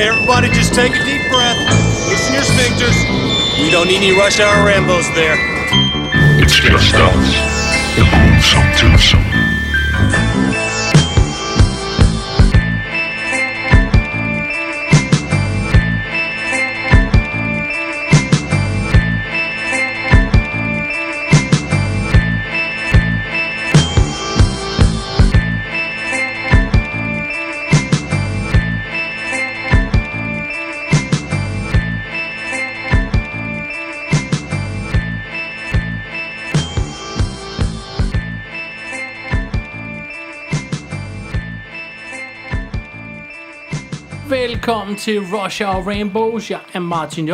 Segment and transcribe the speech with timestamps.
[0.00, 1.58] Okay, everybody, just take a deep breath.
[2.08, 2.96] Loosen your sphincters.
[3.62, 5.36] We don't need any rush hour Rambos there.
[6.42, 7.34] It's just us.
[7.96, 9.29] The.
[45.00, 46.50] Til Rush Hour Rainbows.
[46.50, 47.32] Jeg er Martin J.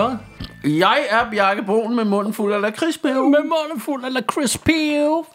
[0.64, 3.28] Jeg er Bjarke Brun med munden fuld af lakridspiv.
[3.28, 5.26] Med munden fuld af lakrids piv.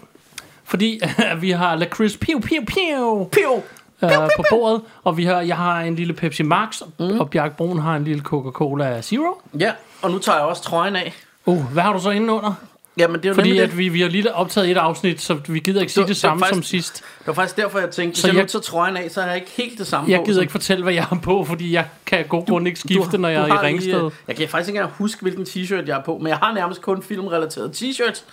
[0.64, 3.30] Fordi uh, vi har lakrids piv, piv, piv.
[3.32, 3.64] Piv.
[4.02, 7.20] Uh, på bordet, og vi har, jeg har en lille Pepsi Max, mm.
[7.20, 9.42] og Bjarke Brun har en lille Coca-Cola Zero.
[9.60, 11.14] Ja, og nu tager jeg også trøjen af.
[11.46, 12.54] Uh, hvad har du så inde under?
[13.02, 15.60] Jamen, det er jo Fordi at vi, vi har lige optaget et afsnit, så vi
[15.60, 16.94] gider ikke sige Det det samme det var som faktisk- sidst.
[17.20, 19.22] Det var faktisk derfor, jeg tænkte, Så hvis jeg, jeg- nu tager trøjen af, så
[19.22, 20.24] har jeg ikke helt det samme Jeg på.
[20.26, 22.80] gider som- ikke fortælle, hvad jeg har på, fordi jeg kan af god grund ikke
[22.80, 24.06] skifte, når jeg er i har lige, Ringsted.
[24.06, 26.54] øh, jeg kan faktisk ikke engang huske, hvilken t-shirt jeg er på, men jeg har
[26.54, 28.24] nærmest kun filmrelaterede t-shirts.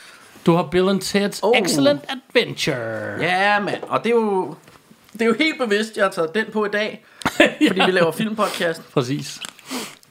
[0.47, 1.59] Du har Bill and Ted's Oh.
[1.59, 2.77] Excellent Adventure.
[3.21, 3.83] Ja, mand.
[3.89, 4.55] Og det er jo...
[5.13, 7.05] Det er jo helt bevidst, jeg har taget den på i dag,
[7.69, 8.83] fordi vi laver filmpodcast.
[8.93, 9.41] Præcis.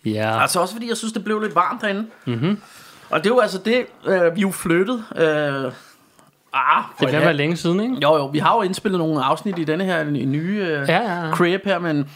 [0.05, 0.41] Ja.
[0.41, 2.05] Altså også fordi, jeg synes, det blev lidt varmt derinde.
[2.25, 2.61] Mm-hmm.
[3.09, 5.03] Og det er jo altså det, øh, vi er jo flyttet.
[5.15, 5.71] Øh,
[6.53, 7.95] ah, Det kan være længe siden, ikke?
[8.03, 11.25] Jo, jo, vi har jo indspillet nogle afsnit i denne her nye øh, Ja, ja,
[11.25, 11.31] ja.
[11.35, 12.09] crib her, men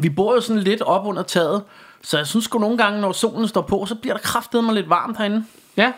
[0.00, 1.62] vi bor jo sådan lidt op under taget,
[2.02, 4.90] så jeg synes sgu nogle gange, når solen står på, så bliver der kraftedeme lidt
[4.90, 5.44] varmt herinde.
[5.76, 5.92] Ja.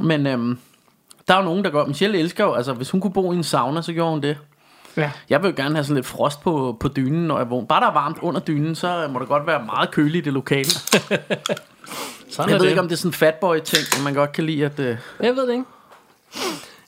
[0.00, 0.58] Men øhm,
[1.28, 3.36] der er jo nogen, der gør, Michelle elsker jo, altså hvis hun kunne bo i
[3.36, 4.38] en sauna, så gjorde hun det.
[4.96, 5.10] Ja.
[5.30, 7.66] Jeg vil jo gerne have sådan lidt frost på, på dynen, når jeg vågner.
[7.66, 10.32] Bare der er varmt under dynen, så må det godt være meget køligt i det
[10.32, 10.70] lokale.
[12.30, 12.68] Sådan Jeg ved det.
[12.70, 15.36] ikke, om det er sådan en fatboy-ting, men man godt kan lide, at øh, Jeg
[15.36, 15.64] ved det ikke.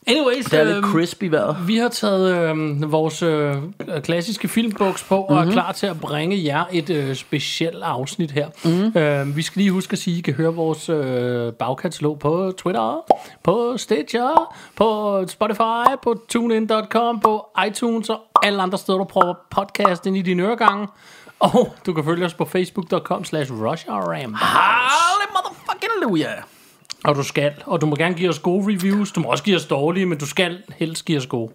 [0.06, 1.56] Anyways, det er lidt øhm, crisp i vejret.
[1.66, 3.54] vi har taget øh, vores øh,
[4.03, 5.48] klassiske filmboks på og Mhm.
[5.48, 8.48] er klar til at bringe jer et øh, specielt afsnit her.
[8.65, 9.00] Mm.
[9.00, 12.53] Øh, vi skal lige huske at sige, at I kan høre vores øh, bagkatalog på
[12.59, 13.04] Twitter,
[13.42, 20.06] på Stitcher, på Spotify, på TuneIn.com, på iTunes og alle andre steder, du prøver podcast
[20.06, 20.86] ind i dine øregange.
[21.44, 24.34] Og du kan følge os på facebook.com slash rushhourram.
[24.34, 26.43] Halle motherfucking hallelujah.
[27.05, 29.56] Og du skal, og du må gerne give os gode reviews, du må også give
[29.56, 31.50] os dårlige, men du skal helst give os gode.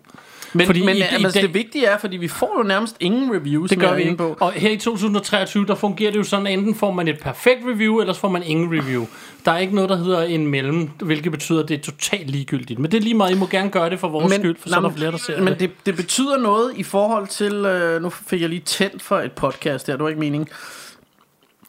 [0.54, 2.96] Men, Fordi men i- i altså, dag- det vigtige er, fordi vi får jo nærmest
[3.00, 3.70] ingen reviews.
[3.70, 4.12] Det gør vi ikke.
[4.12, 7.60] inde Og her i 2023, der fungerer det jo sådan, enten får man et perfekt
[7.74, 9.06] review, eller så får man ingen review.
[9.46, 12.80] Der er ikke noget, der hedder en mellem, hvilket betyder, at det er totalt ligegyldigt.
[12.80, 14.76] Men det er lige meget, I må gerne gøre det for vores skyld, for så
[14.76, 15.60] er der flere, der ser men det.
[15.60, 17.54] det, det betyder noget i forhold til...
[17.54, 20.50] Øh, nu fik jeg lige tændt for et podcast her, det var ikke meningen.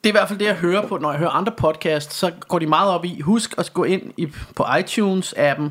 [0.05, 2.31] Det er i hvert fald det, jeg hører på, når jeg hører andre podcasts, så
[2.49, 5.63] går de meget op i, husk at gå ind i, på iTunes-appen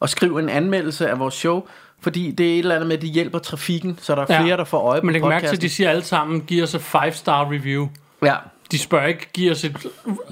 [0.00, 1.62] og skrive en anmeldelse af vores show,
[2.00, 4.42] fordi det er et eller andet med, at det hjælper trafikken, så der er Ja.
[4.42, 6.62] flere, der får øje på Men læg mærke til, at de siger alle sammen, giv
[6.62, 7.88] os et 5-star review.
[8.24, 8.34] Ja,
[8.70, 9.76] De spørger ikke, giv os et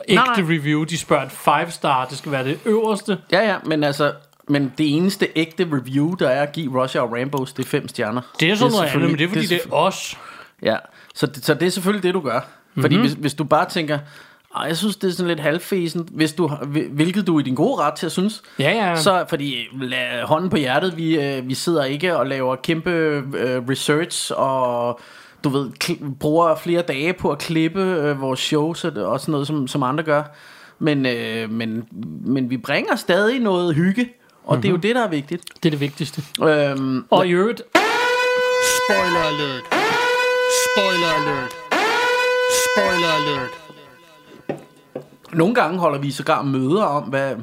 [0.09, 0.35] ægte nej.
[0.39, 0.85] review.
[0.85, 2.05] De spørger et 5-star.
[2.05, 3.19] Det skal være det øverste.
[3.33, 4.13] ja, ja, men altså...
[4.49, 7.89] Men det eneste ægte review, der er at give Russia og Rambos, det er fem
[7.89, 8.21] stjerner.
[8.41, 10.19] Det er sådan noget andet, men det er fordi, det er, selvfø- os.
[10.63, 10.77] Ja,
[11.15, 12.41] så, det- så det er selvfølgelig det, du gør.
[12.81, 13.05] Fordi Mhm.
[13.05, 13.99] hvis, hvis du bare tænker,
[14.57, 16.49] "Ej, jeg synes, det er sådan lidt halvfæsen, hvis du,
[16.91, 18.97] hvilket du er i din gode ret til at synes, Ja, ja.
[18.97, 23.69] så fordi lad hånden på hjertet, vi, øh, vi sidder ikke og laver kæmpe øh,
[23.69, 25.01] research og
[25.45, 29.33] du ved, kl- bruger flere dage på at klippe øh, vores shows og, og sådan
[29.33, 30.23] noget, som, som andre gør.
[30.79, 31.85] Men, øh, men,
[32.27, 34.09] men vi bringer stadig noget hygge,
[34.45, 34.63] og mm-hmm.
[34.63, 35.43] det er jo det, der er vigtigt.
[35.63, 36.23] Det er det vigtigste.
[36.43, 37.63] Øhm, Og i øvrigt,
[38.89, 39.65] Spoiler alert.
[40.65, 41.53] Spoiler alert.
[42.65, 43.64] Spoiler alert.
[45.35, 47.35] Nogle gange holder vi sågar møder om, hvad,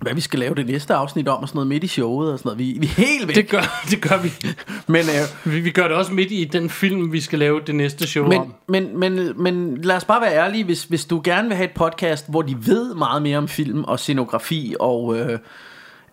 [0.00, 2.38] hvad vi skal lave det næste afsnit om, og sådan noget midt i showet og
[2.38, 2.58] sådan noget.
[2.58, 3.36] Vi, vi er helt væk.
[3.36, 4.32] det gør, det gør vi.
[4.92, 7.74] Men, øh, Vi, vi gør det også midt i den film, vi skal lave det
[7.74, 8.54] næste show om.
[8.68, 10.64] men, men, men, men lad os bare være ærlige.
[10.64, 13.84] Hvis, hvis du gerne vil have et podcast, hvor de ved meget mere om film
[13.84, 15.38] og scenografi og øh,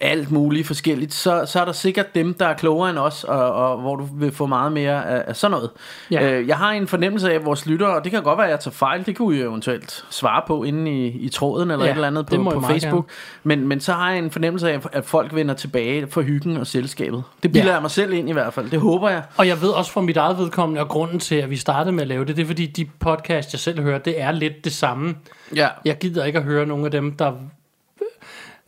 [0.04, 3.54] alt muligt forskelligt, så, så er der sikkert dem, der er klogere end os, og,
[3.54, 5.70] og hvor du vil få meget mere af, af sådan noget.
[6.12, 6.32] Ja.
[6.32, 8.52] Øh, jeg har en fornemmelse af, at vores lyttere, og det kan godt være, at
[8.52, 11.92] jeg tager fejl, det kunne I eventuelt svare på inde i, i tråden eller Ja,
[11.92, 13.10] et eller andet det på, på Facebook.
[13.44, 16.68] Men, men så har jeg en fornemmelse af, at folk vender tilbage for hyggen og
[16.68, 17.24] selskabet.
[17.44, 17.74] Det bilder Ja.
[17.74, 18.70] jeg mig selv ind i hvert fald.
[18.72, 19.24] Det håber jeg.
[19.38, 22.02] Og jeg ved også fra mit eget vedkommende, og grunden til, at vi startede med
[22.02, 24.74] at lave det, det er fordi, de podcast, jeg selv hører, det er lidt det
[24.74, 25.16] samme.
[25.56, 25.68] Ja.
[25.86, 27.32] Jeg gider ikke at høre nogle af dem, der...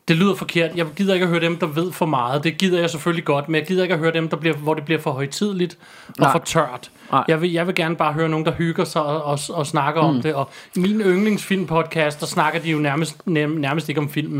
[0.07, 0.71] Det lyder forkert.
[0.75, 2.43] Jeg gider ikke at høre dem, der ved for meget.
[2.43, 4.73] Det gider jeg selvfølgelig godt, men jeg gider ikke at høre dem, der bliver, hvor
[4.73, 6.31] det bliver for højtidligt og Nej.
[6.31, 6.91] for tørt.
[7.11, 7.23] Nej.
[7.27, 10.01] Jeg vil, jeg vil gerne bare høre nogen, der hygger sig og, og, og snakker
[10.01, 10.07] mm.
[10.07, 10.33] om det.
[10.33, 14.39] Og min yndlingsfilmpodcast, der snakker de jo nærmest, nærmest, ikke om filmen.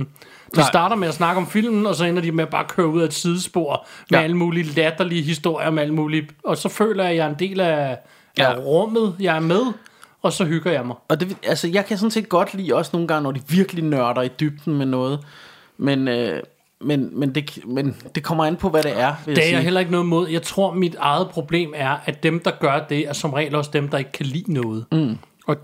[0.55, 0.67] De Nej.
[0.67, 3.01] starter med at snakke om filmen, og så ender de med at bare køre ud
[3.01, 4.23] af et sidespor med Ja.
[4.23, 6.27] alle mulige latterlige historier med alle mulige...
[6.43, 7.97] Og så føler jeg, at jeg er en del af,
[8.37, 8.51] Ja.
[8.53, 9.61] af rummet, jeg er med,
[10.21, 10.95] og så hygger jeg mig.
[11.07, 13.83] Og det, altså, jeg kan sådan set godt lide også nogle gange, når de virkelig
[13.83, 15.19] nørder i dybden med noget.
[15.77, 16.43] Men, øh,
[16.81, 19.55] men, men, det, men det kommer an på, hvad det er, vil Det er sige.
[19.55, 20.29] jeg heller ikke noget mod.
[20.29, 23.69] Jeg tror, mit eget problem er, at dem, der gør det, er som regel også
[23.73, 24.85] dem, der ikke kan lide noget.
[24.91, 25.17] Mm.
[25.47, 25.57] Og,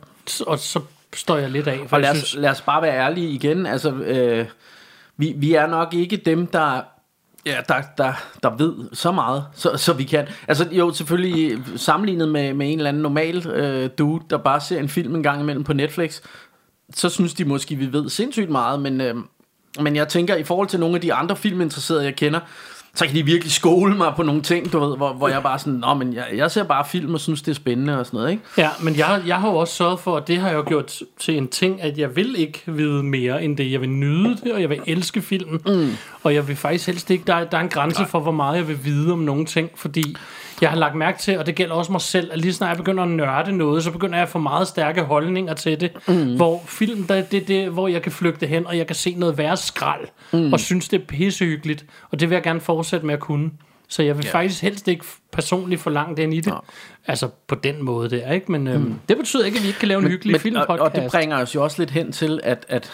[0.47, 0.79] og så
[1.15, 1.79] står jeg lidt af.
[1.87, 3.65] For Og lad jeg os, synes, lad os bare være ærlige igen.
[3.65, 4.45] Altså, øh,
[5.17, 6.81] vi, vi er nok ikke dem, der,
[7.45, 8.13] ja, der, der,
[8.43, 10.27] der ved så meget, så, så vi kan.
[10.47, 14.79] Altså jo, selvfølgelig sammenlignet med, med en eller anden normal øh, dude, der bare ser
[14.79, 16.21] en film en gang imellem på Netflix,
[16.93, 19.15] så synes de måske, vi ved sindssygt meget, men, øh,
[19.79, 22.39] men jeg tænker, i forhold til nogle af de andre filminteresserede, jeg kender,
[22.95, 25.59] så kan de virkelig skole mig på nogle ting, du ved, hvor, hvor jeg bare
[25.59, 28.17] sådan, Nå, men jeg, jeg ser bare film og synes, det er spændende og sådan
[28.17, 28.43] noget, ikke?
[28.57, 30.99] Ja, men jeg, jeg har jo også sørget for, at det har jeg jo gjort
[31.19, 33.71] til en ting, at jeg vil ikke vide mere end det.
[33.71, 35.61] Jeg vil nyde det, og jeg vil elske filmen.
[35.65, 35.89] Mm.
[36.23, 38.57] Og jeg vil faktisk helst ikke, der, er- der er en grænse for, hvor meget
[38.57, 40.15] jeg vil vide om nogle ting, fordi
[40.61, 42.77] jeg har lagt mærke til, og det gælder også mig selv, at lige snart jeg
[42.77, 45.91] begynder at nørde noget, så begynder jeg at få meget stærke holdninger til det.
[46.07, 46.35] Mm.
[46.35, 49.15] Hvor film, der, det er det, hvor jeg kan flygte hen, og jeg kan se
[49.17, 50.53] noget værre skrald, mm.
[50.53, 51.85] og synes, det er pissehyggeligt.
[52.11, 53.51] Og det vil jeg gerne fortsætte med at kunne.
[53.87, 54.31] Så jeg vil ja.
[54.31, 56.53] faktisk helst ikke personligt for langt ind i det.
[57.07, 58.51] Altså på den måde der, ikke?
[58.51, 60.81] Men øhm, det betyder ikke, at vi ikke kan lave en hyggelig og, filmpodcast.
[60.81, 62.91] og det bringer os jo også lidt hen til, at, at,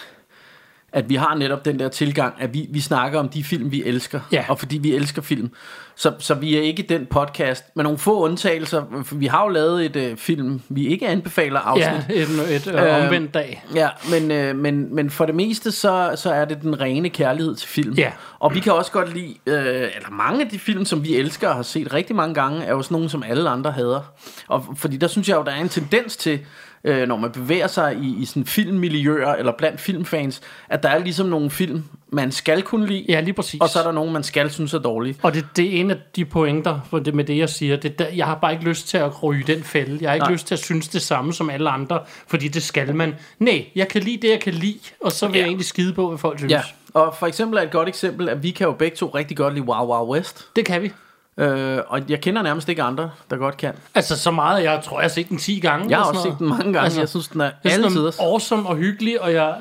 [0.92, 3.84] at vi har netop den der tilgang, at vi, vi snakker om de film, vi
[3.84, 4.20] elsker.
[4.32, 4.44] Ja.
[4.48, 5.50] Og fordi vi elsker film.
[5.96, 9.04] Så, så vi er ikke den podcast, med nogle få undtagelser.
[9.12, 12.16] Vi har jo lavet et øh, film, vi ikke anbefaler afsnit.
[12.16, 13.64] Ja, et, et øh, Øhm, omvendt dag.
[13.74, 17.56] Ja, men, øh, men, men for det meste, så, så er det den rene kærlighed
[17.56, 17.94] til film.
[17.94, 18.12] Ja.
[18.38, 21.48] Og vi kan også godt lide, øh, eller mange af de film, som vi elsker
[21.48, 24.12] og har set rigtig mange gange, er jo sådan nogle, som alle andre hader.
[24.48, 26.40] Og fordi der synes jeg jo, der er en tendens til,
[26.84, 30.98] øh, når man bevæger sig i, i sådan filmmiljøer, eller blandt filmfans, at der er
[30.98, 33.60] ligesom nogle film, man skal kunne lide, Ja, lige præcis.
[33.60, 35.16] og så er der nogle, man skal synes er dårlige.
[35.22, 37.76] Og det, det er en af de pointer for det, med det, jeg siger.
[37.76, 39.98] Det, der, jeg har bare ikke lyst til at ryge den fælde.
[40.00, 40.32] Jeg har ikke Nej.
[40.32, 43.14] lyst til at synes det samme som alle andre, fordi det skal man.
[43.38, 45.40] Nej, jeg kan lide det, jeg kan lide, og så vil ja.
[45.40, 46.52] jeg egentlig skide på, hvad folk synes.
[46.52, 46.62] Ja,
[46.94, 49.54] og for eksempel er et godt eksempel, at vi kan jo begge to rigtig godt
[49.54, 50.46] lide Wow Wow West.
[50.56, 50.92] Det kan vi.
[51.38, 53.72] Øh, og jeg kender nærmest ikke andre, der godt kan.
[53.94, 55.86] Altså så meget, jeg tror, jeg har set den 10 gange.
[55.90, 56.80] Jeg har også set den mange gange.
[56.80, 58.10] Altså, jeg synes, den er altid.
[58.20, 59.54] awesome og hyggelig, og jeg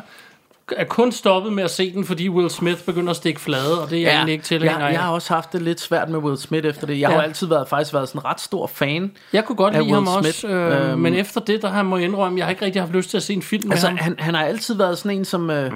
[0.78, 3.90] er kun stoppet med at se den, fordi Will Smith begynder at stikke flade, og
[3.90, 6.20] det er jeg egentlig ikke tilhænger jeg, jeg har også haft det lidt svært med
[6.20, 7.00] Will Smith efter det.
[7.00, 7.22] Jeg har Ja.
[7.22, 9.12] jo altid været, faktisk været sådan en ret stor fan.
[9.34, 10.54] Jeg kunne godt af lide ham Will også, Smith.
[10.56, 11.00] øh, Øhm.
[11.00, 13.18] men efter det, der har må jeg indrømme, jeg har ikke rigtig haft lyst til
[13.18, 14.04] at se en film Altså, med ham.
[14.04, 15.72] han, han har altid været sådan en, som, øh,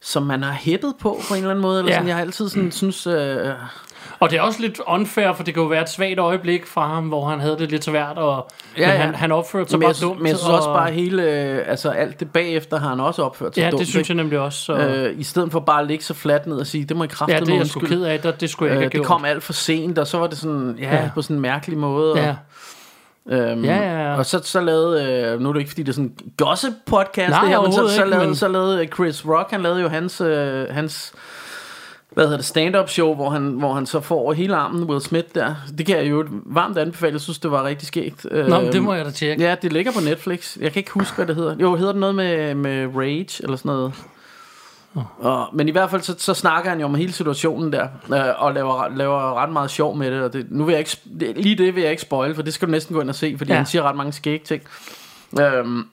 [0.00, 1.78] som man har hæppet på på en eller anden måde.
[1.78, 1.96] Eller Ja.
[1.96, 2.08] sådan.
[2.08, 3.06] Jeg har altid sådan, synes...
[3.06, 3.46] Øh,
[4.20, 6.86] Og det er også lidt unfair, for det kan jo være et svagt øjeblik fra
[6.88, 8.96] ham, hvor han havde det lidt svært, og Ja, ja.
[8.96, 10.18] Han, han opførte sig men, bare jeg, dumt.
[10.20, 11.22] men jeg synes og, også bare hele...
[11.22, 13.80] Øh, altså, alt det bagefter har han også opført sig Ja, dumt.
[13.80, 14.18] det synes ikke?
[14.18, 14.58] jeg nemlig også.
[14.64, 17.04] Så, Øh, I stedet for bare at ligge så fladt ned og sige, det må
[17.04, 18.92] I ja, kraftedeme det er jeg sgu ked af, det, det skulle jeg ikke Øh,
[18.92, 19.06] det gjort.
[19.06, 21.02] kom alt for sent, og så var det sådan, ja, Ja.
[21.02, 21.10] ja.
[21.14, 22.18] på sådan en mærkelig måde.
[22.20, 22.34] Ja.
[23.30, 24.16] Og, øhm, Ja, ja, ja.
[24.18, 26.72] Og så, så lavede, øh, nu er det ikke fordi, det er sådan en gossip
[26.86, 29.60] podcast, Nej, det her, men så, så, ikke, lavede, men- så lavede Chris Rock, han
[29.62, 31.12] lavede jo hans, øh, hans
[32.10, 35.00] hvad hedder det, stand-up show, hvor han, hvor han så får over hele armen Will
[35.00, 35.54] Smith der.
[35.78, 38.26] Det kan jeg jo varmt anbefale, jeg synes, det var rigtig skægt.
[38.32, 39.44] Nå, men det må jeg da tjekke.
[39.44, 40.56] Ja, det ligger på Netflix.
[40.60, 41.56] Jeg kan ikke huske, hvad det hedder.
[41.60, 43.92] Jo, hedder det noget med, med Rage, eller sådan noget?
[45.18, 48.42] Og, men i hvert fald så, så snakker han jo om hele situationen der øh,
[48.42, 50.96] Og laver, laver ret meget sjov med det, og det Nu vil jeg ikke
[51.40, 53.34] Lige det vil jeg ikke spoil For det skal du næsten gå ind og se
[53.38, 53.56] Fordi Ja.
[53.56, 54.62] han siger ret mange skæg ting
[55.40, 55.84] øhm,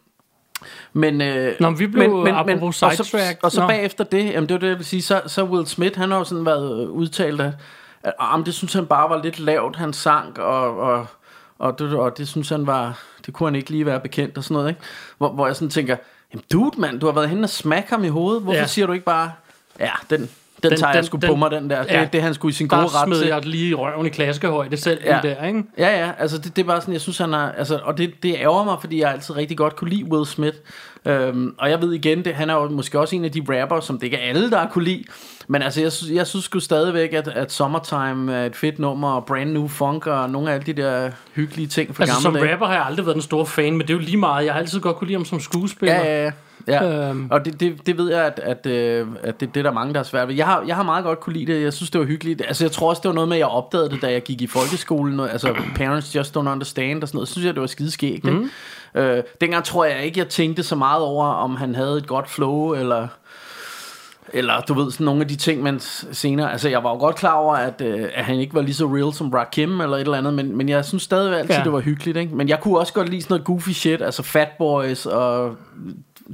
[0.94, 3.68] Men øh, Nå, men vi blev apropos og så, og så Nå.
[3.68, 6.18] bagefter det Jamen det var det jeg vil sige Så, så Will Smith han har
[6.18, 7.54] jo sådan været øh, udtalt At,
[8.04, 11.08] at ah, men det synes han bare var lidt lavt Han sang og, og
[11.60, 14.44] og det, og det synes han var Det kunne han ikke lige være bekendt og
[14.44, 14.82] sådan noget ikke?
[15.18, 15.98] Hvor, hvor jeg sådan tænker
[16.34, 18.68] Jamen dude mand, du har været henne og smække ham i hovedet Hvorfor ja.
[18.68, 19.32] siger du ikke bare
[19.80, 20.30] Ja, den,
[20.64, 22.08] den, Den- den tager jeg den- sgu den- på mig den der Det, ja.
[22.14, 24.78] det han skulle i sin gode ret smed til jeg lige i røven i klaskehøjde
[24.78, 25.20] selv Ja.
[25.24, 25.64] der, ikke?
[25.78, 28.24] Ja, ja, altså det, det er bare sådan, jeg synes han er, altså, og det,
[28.24, 30.58] det ærger mig, fordi jeg altid rigtig godt kunne lide Will Smith,
[31.06, 33.80] øhm, og jeg ved igen, det, han er jo måske også en af de rapper,
[33.80, 35.04] som det ikke er alle, der kunne lide,
[35.48, 39.12] men altså jeg, synes- jeg synes sgu stadigvæk, at, at Summertime er et fedt nummer,
[39.12, 42.34] og Brand New Funk, og nogle af alle de der hyggelige ting fra Altså som
[42.34, 42.54] gamle dage.
[42.54, 44.46] rapper har jeg aldrig været den store fan, men det er jo lige meget.
[44.46, 45.96] Jeg har altid godt kunne lide ham som skuespiller.
[45.96, 46.32] Ja, ja, ja.
[46.68, 47.28] Ja, Øhm.
[47.32, 49.94] og det, det, det ved jeg, at, at, øh, at det, det er der mange,
[49.94, 50.36] der er svært ved.
[50.36, 51.62] Jeg har, jeg har meget godt kunne lide det.
[51.64, 52.42] Jeg synes, det var hyggeligt.
[52.48, 54.42] Altså, jeg tror også, det var noget med, at jeg opdagede det, da jeg gik
[54.42, 55.20] i folkeskolen.
[55.20, 57.28] Altså, Parents Just Don't Understand og sådan noget.
[57.28, 58.24] Så synes jeg, det var skideskægt.
[58.24, 58.50] Mm.
[58.96, 59.18] Ikke?
[59.18, 62.30] Øh, dengang tror jeg ikke, jeg tænkte så meget over, om han havde et godt
[62.30, 63.08] flow, eller...
[64.34, 66.52] Eller du ved, sådan nogle af de ting, man senere...
[66.52, 68.86] Altså, jeg var jo godt klar over, at, øh, at han ikke var lige så
[68.86, 71.64] real som Rakim eller et eller andet, men, men jeg synes stadig altid, ja.
[71.64, 72.36] det var hyggeligt, ikke?
[72.36, 75.56] Men jeg kunne også godt lide sådan noget goofy shit, altså Fat Boys og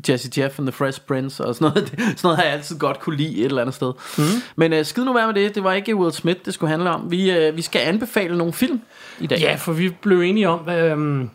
[0.10, 1.90] Jesse Jeff and the Fresh Prince og sådan noget.
[1.98, 3.94] sådan noget har jeg altid godt kunne lide et eller andet sted.
[4.18, 4.24] Mm.
[4.56, 6.90] Men øh, skid nu være med det, det var ikke Will Smith, det skulle handle
[6.90, 7.12] om.
[7.12, 8.82] Vi, øh, vi skal anbefale nogle film
[9.20, 9.40] i dag.
[9.40, 11.30] Ja, for vi blev enige om, øhm,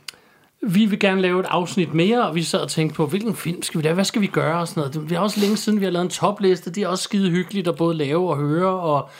[0.61, 3.63] vi vil gerne lave et afsnit mere, og vi sad og tænkte på, hvilken film
[3.63, 5.11] skal vi lave, hvad skal vi gøre og sådan noget.
[5.11, 7.69] Det er også længe siden, vi har lavet en topliste, det er også skide hyggeligt
[7.69, 9.11] at både lave og høre, og,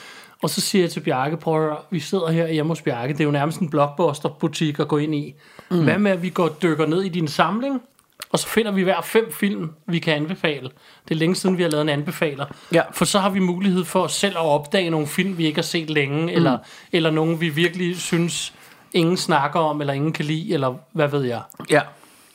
[0.43, 3.21] og så siger jeg til Bjarke, prøv at vi sidder her hjemme hos Bjarke, det
[3.21, 5.35] er jo nærmest en blockbuster-butik at gå ind i.
[5.71, 5.85] Mm.
[5.85, 7.83] Hvad med, at vi går dykker ned i din samling,
[8.33, 10.69] og så finder vi hver fem film, vi kan anbefale.
[11.09, 12.45] Det er længe siden, vi har lavet en anbefaler.
[12.73, 12.83] Ja.
[12.93, 15.91] For så har vi mulighed for selv at opdage nogle film, vi ikke har set
[15.91, 16.29] længe, mm.
[16.29, 16.59] eller,
[16.93, 18.53] eller nogle, vi virkelig synes,
[18.93, 21.41] ingen snakker om, eller ingen kan lide, eller hvad ved jeg.
[21.71, 21.81] ja.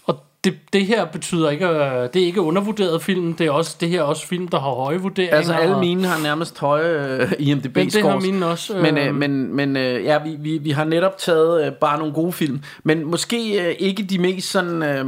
[0.06, 3.78] Og det, det her betyder ikke, øh, det er ikke undervurderet film, det er også
[3.80, 5.38] det her er også film, der har høje vurderinger.
[5.38, 8.24] Altså alle og- mine har nærmest høje øh, IMDb Men det har scores.
[8.26, 8.78] mine også.
[8.78, 11.98] Men, øh, øh, men, men øh, ja, vi, vi, vi har netop taget øh, bare
[12.00, 12.62] nogle gode film.
[12.84, 14.84] Men måske øh, ikke de mest sådan...
[14.84, 15.06] Øh,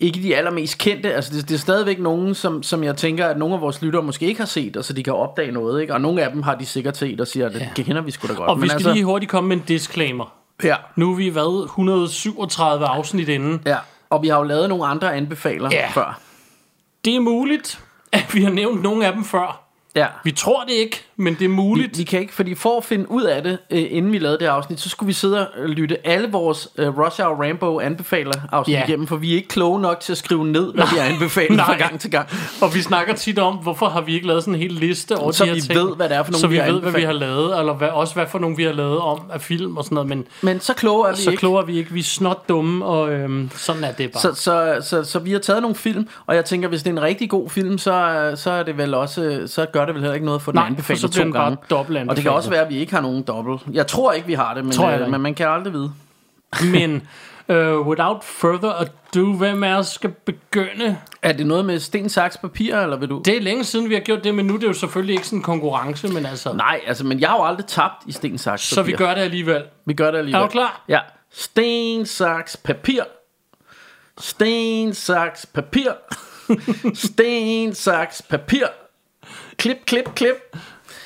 [0.00, 1.14] ikke de allermest kendte.
[1.14, 4.02] Altså det, det er stadigvæk nogen, som, som jeg tænker, at nogle af vores lyttere
[4.02, 5.80] måske ikke har set, og så de kan opdage noget.
[5.80, 5.94] Ikke?
[5.94, 8.28] Og nogle af dem har de sikkert set og siger, at det kender vi sgu
[8.28, 8.48] da godt.
[8.50, 10.32] og vi skal altså, lige hurtigt komme med en disclaimer.
[10.64, 13.60] ja, Nu er vi været 137 afsnit inden.
[13.66, 13.76] ja.
[14.10, 15.88] Og vi har jo lavet nogle andre anbefaler Ja.
[15.94, 16.20] før.
[17.04, 17.80] Det er muligt,
[18.12, 19.65] at vi har nævnt nogle af dem før.
[19.96, 20.06] Ja.
[20.24, 21.98] Vi tror det ikke, men det er Vi, muligt.
[21.98, 24.46] vi kan ikke, fordi for at finde ud af det, øh, inden vi lavede det
[24.46, 28.74] afsnit, så skulle vi sidde og lytte alle vores øh, Rush Hour Rambo anbefaler afsnit
[28.76, 28.84] Ja.
[28.84, 31.60] igennem, for vi er ikke kloge nok til at skrive ned, hvad vi har anbefalet
[31.60, 31.78] fra Nej.
[31.78, 32.28] gang til gang.
[32.62, 35.32] Og vi snakker tit om, hvorfor har vi ikke lavet sådan en hel liste over
[35.32, 35.78] Så de her vi ting.
[35.78, 37.74] ved, hvad det er for nogle, Så vi vi ved, hvad vi har lavet, eller
[37.74, 40.08] hvad, også hvad for nogle vi har lavet om af film og sådan noget.
[40.08, 41.40] Men Men så kloge er vi så ikke.
[41.40, 41.90] kloge er vi ikke.
[41.92, 44.20] Vi er snot dumme, og øhm, sådan er det bare.
[44.22, 46.94] Så, så, så, så vi har taget nogle film, og jeg tænker, hvis det er
[46.94, 50.14] en rigtig god film, så, så er det vel også, så gør det vel heller
[50.14, 51.56] ikke noget for den Nej, anbefalet så to den bare gange.
[51.70, 53.62] dobbelt Og det kan også være, at vi ikke har nogen dobbelt.
[53.72, 55.92] Jeg tror ikke, vi har det, men, Tror jeg øh, men man kan aldrig vide.
[56.72, 57.08] Men
[57.48, 60.96] uh, without further ado, hvem os skal begynde?
[61.22, 63.22] Er det noget med sten, saks, papir, eller vil du?
[63.24, 65.26] Det er længe siden, vi har gjort det, men nu er det jo selvfølgelig ikke
[65.26, 66.52] sådan en konkurrence, men altså...
[66.52, 69.20] Nej, altså, men jeg har jo aldrig tabt i sten, saks, Så vi gør det
[69.20, 69.62] alligevel.
[69.84, 70.42] Vi gør det alligevel.
[70.42, 70.84] Er du klar?
[70.88, 71.00] Ja.
[71.32, 73.02] Sten, saks, papir.
[74.18, 75.90] Sten, saks, papir.
[76.94, 78.66] Sten, saks, papir.
[79.66, 80.56] Klip, klip, klip.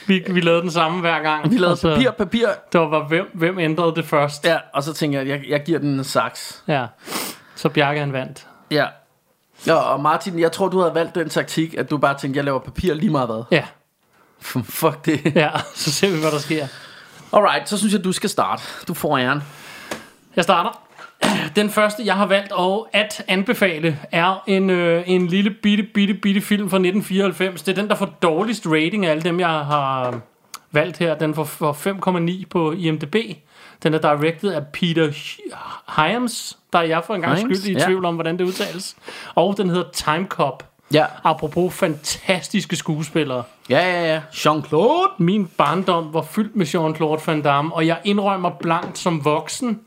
[0.07, 1.51] Vi, vi lavede den samme hver gang.
[1.51, 2.47] Vi lavede så- papir, papir.
[2.73, 4.45] Det var, hvem, hvem ændrede det først?
[4.45, 6.63] Ja, og så tænker jeg, jeg, jeg giver den en saks.
[6.69, 6.87] ja.
[7.55, 8.47] Så Bjarke han vandt.
[8.71, 8.87] Ja.
[9.67, 12.45] Ja, og Martin, jeg tror, du havde valgt den taktik, at du bare tænkte, jeg
[12.45, 13.43] laver papir lige meget hvad.
[13.51, 13.65] Ja,
[14.65, 15.33] Fuck det.
[15.35, 15.51] ja.
[15.75, 16.67] Så ser vi, hvad der sker.
[17.33, 18.63] Alright, så synes jeg, du skal starte.
[18.89, 19.43] Du får æren.
[20.37, 20.83] Jeg starter.
[21.57, 26.15] Den første, jeg har valgt og at anbefale, er en, øh, en lille bitte, bitte,
[26.15, 27.63] bitte film fra 1994.
[27.63, 30.21] Det er den, der får dårligst rating af alle dem, jeg har
[30.73, 31.15] valgt her.
[31.15, 31.73] Den får, får
[32.43, 33.17] 5,9 på IMDb.
[33.83, 35.09] Den er directed af Peter
[35.97, 37.85] Hyams, der er jeg for en gang skyld i ja.
[37.85, 38.97] tvivl om, hvordan det udtales.
[39.35, 40.67] Og den hedder Time Cop.
[40.93, 41.05] Ja.
[41.25, 43.43] Apropos fantastiske skuespillere.
[43.71, 44.21] Ja, ja, ja.
[44.33, 45.15] Jean-Claude.
[45.19, 49.81] Min barndom var fyldt med Jean-Claude Van Damme, og jeg indrømmer blankt som voksen,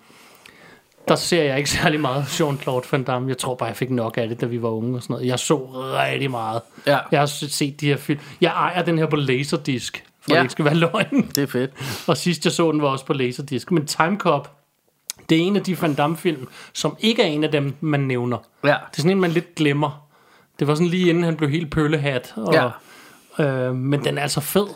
[1.08, 3.30] der ser jeg ikke særlig meget Jean-Claude Van Damme.
[3.30, 5.28] Jeg tror bare, jeg fik nok af det, da vi var unge og sådan noget.
[5.28, 5.56] Jeg så
[5.94, 6.62] rigtig meget.
[6.88, 6.98] Ja.
[7.12, 8.20] Jeg har set de her film.
[8.42, 10.36] Jeg ejer den her på Laserdisc, for Ja.
[10.38, 11.32] det ikke skal være løgn.
[11.36, 11.72] Det er fedt.
[12.08, 13.72] Og sidst jeg så den var også på Laserdisc.
[13.72, 14.52] Men Time Cop,
[15.30, 18.38] det er en af de Van Damme-film, som ikke er en af dem, man nævner.
[18.64, 18.68] Ja.
[18.68, 20.08] Det er sådan en, man lidt glemmer.
[20.60, 22.34] Det var sådan lige inden han blev helt pøllehat.
[22.36, 23.46] Og, Ja.
[23.46, 24.68] øh, men den er altså fed.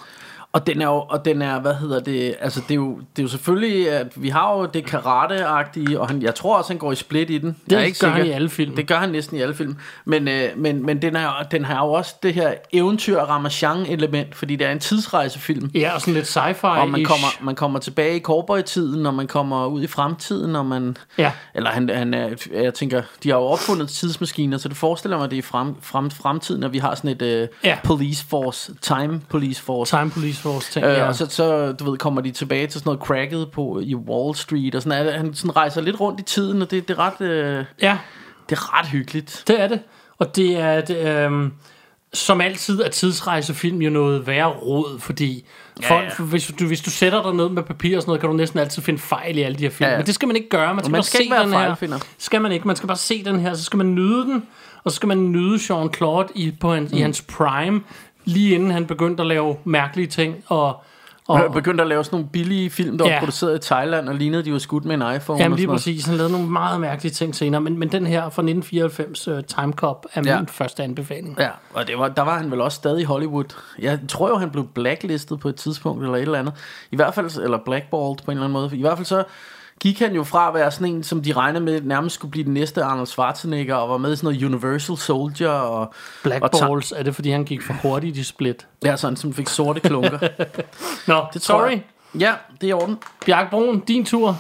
[0.58, 3.22] Og den er jo, og den er, hvad hedder det, altså det er jo, det
[3.22, 6.78] er jo selvfølgelig, at vi har jo det karate-agtige, og han, jeg tror også, han
[6.78, 7.50] går i split i den.
[7.66, 8.34] Det jeg er ikke gør han sikker.
[8.34, 8.76] i alle film.
[8.76, 9.76] Det gør han næsten i alle film.
[10.06, 14.56] Men, øh, men, men den, er, den har jo også det her eventyr Ramachan-element, fordi
[14.56, 15.72] det er en tidsrejsefilm.
[15.76, 19.28] Ja, og sådan lidt sci-fi Og man kommer, man kommer tilbage i cowboy-tiden, og man
[19.28, 20.98] kommer ud i fremtiden, og man...
[21.18, 21.32] Ja.
[21.56, 25.26] Eller han, han er, jeg tænker, de har jo opfundet tidsmaskiner, så det forestiller mig,
[25.26, 27.78] at det er frem, frem, fremtiden, at vi har sådan et uh, Ja.
[27.84, 29.98] police force, time police force.
[29.98, 30.86] Time Police Force ting.
[30.86, 31.08] Øh, ja.
[31.08, 34.36] Og så, så, du ved, kommer de tilbage til sådan noget cracket på i Wall
[34.36, 35.14] Street, og sådan det.
[35.14, 37.98] Han sådan rejser lidt rundt i tiden, og det, det, er, ret, øh, ja,
[38.50, 39.44] det er ret hyggeligt.
[39.48, 39.80] det er det.
[40.20, 41.52] Og det er, det, øhm,
[42.14, 45.46] som altid er tidsrejsefilm jo noget værre råd, fordi
[45.82, 46.24] Ja, folk, ja.
[46.24, 48.60] Hvis, du, hvis du sætter dig ned med papir og sådan noget, kan du næsten
[48.60, 49.86] altid finde fejl i alle de her film.
[49.88, 49.98] Ja, Ja.
[49.98, 50.74] Men det skal man ikke gøre.
[50.76, 51.54] Man skal, man bare skal se ikke den
[51.92, 52.00] her.
[52.18, 52.68] Skal man ikke.
[52.68, 54.44] Man skal bare se den her, så skal man nyde den,
[54.84, 56.98] og så skal man nyde Jean-Claude i, på hans, Mm.
[56.98, 57.82] i hans prime,
[58.28, 60.84] lige inden han begyndte at lave mærkelige ting, og
[61.30, 63.20] Og begyndte at lave sådan nogle billige film, der var Ja.
[63.20, 65.40] produceret i Thailand, og lignede, de var skudt med en iPhone.
[65.42, 68.42] Jamen lige præcis, han lavede nogle meget mærkelige ting senere, men, men den her fra
[68.42, 70.38] 1994, uh, Time Cop, er Ja.
[70.40, 71.36] min første anbefaling.
[71.40, 73.46] Ja, og det var, der var han vel også stadig i Hollywood.
[73.80, 76.54] Jeg tror jo, han blev blacklistet på et tidspunkt, eller et eller andet.
[76.92, 78.70] I hvert fald, eller blackballed på en eller anden måde.
[78.78, 79.24] I hvert fald så
[79.82, 82.46] gik han jo fra at være sådan en, som de regnede med nærmest skulle blive
[82.46, 85.94] den næste Arnold Schwarzenegger, og var med i sådan noget Universal Soldier, og,
[86.24, 88.68] Black og Balls, er det fordi han gik for hurtigt i split?
[88.86, 90.20] ja, sådan som fik sorte klunker.
[91.08, 91.70] Nå, Det tror sorry.
[91.70, 91.82] jeg.
[92.20, 92.98] Ja, det er orden.
[93.26, 94.38] Bjarke Brun, din tur.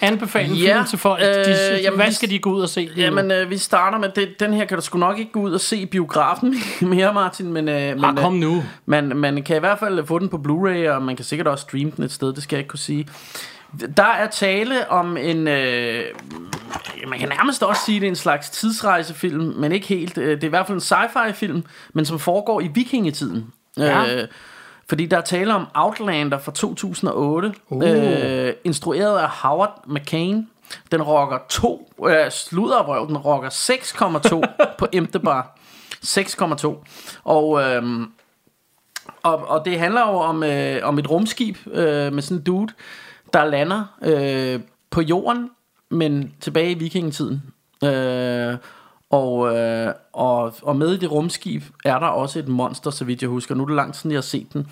[0.00, 1.22] Anbefaling Ja, film til folk.
[1.22, 2.90] øh, De, jamen, hvad skal de gå ud og se?
[2.96, 5.52] Jamen, øh, vi starter med, det, den her kan du sgu nok ikke gå ud
[5.52, 8.62] og se i biografen mere, Martin, men, øh, men ah, kom nu.
[8.86, 11.62] Man, man kan i hvert fald få den på Blu-ray, og man kan sikkert også
[11.62, 13.06] streame den et sted, det skal jeg ikke kunne sige.
[13.96, 15.48] Der er tale om en...
[15.48, 16.04] Øh,
[17.08, 20.18] man kan nærmest også sige, det er en slags tidsrejsefilm, men ikke helt.
[20.18, 23.46] Øh, Det er i hvert fald en sci-fi film, men som foregår i vikingetiden.
[23.76, 24.22] Ja.
[24.22, 24.28] Øh,
[24.88, 27.82] fordi der er tale om Outlander fra 2008, Uh.
[27.90, 30.48] øh, instrueret af Howard McCain.
[30.92, 34.42] Den rocker 2, øh, sluderrøv, den rocker 6,2
[34.78, 35.58] på Emtebar.
[36.04, 36.84] 6,2.
[37.24, 38.06] Og, øhm,
[39.22, 42.72] og, og det handler jo om, øh, om et rumskib øh, med sådan en dude,
[43.32, 44.60] der lander øh,
[44.90, 45.50] på jorden,
[45.90, 47.42] men tilbage i vikingetiden.
[47.84, 48.56] Øh,
[49.10, 53.22] og, øh, og, og med i det rumskib er der også et monster, så vidt
[53.22, 53.54] jeg husker.
[53.54, 54.66] Nu er det langt siden, jeg har set den.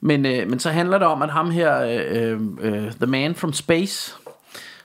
[0.00, 3.52] Men, øh, men så handler det om, at ham her, øh, øh, The Man from
[3.52, 4.14] Space,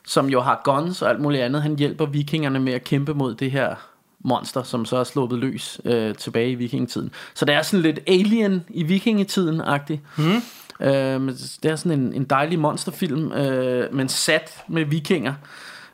[0.06, 3.36] som jo har guns og alt muligt andet, han hjælper vikingerne med at kæmpe mod
[3.36, 3.76] det her
[4.24, 7.12] monster, som så er sluppet løs øh, tilbage i vikingetiden.
[7.34, 10.00] Så det er sådan lidt Alien i vikingetiden-agtigt.
[10.18, 10.42] Mm.
[10.82, 11.30] Øh,
[11.64, 15.34] det er sådan en, en dejlig monsterfilm, øh, men sat med vikinger.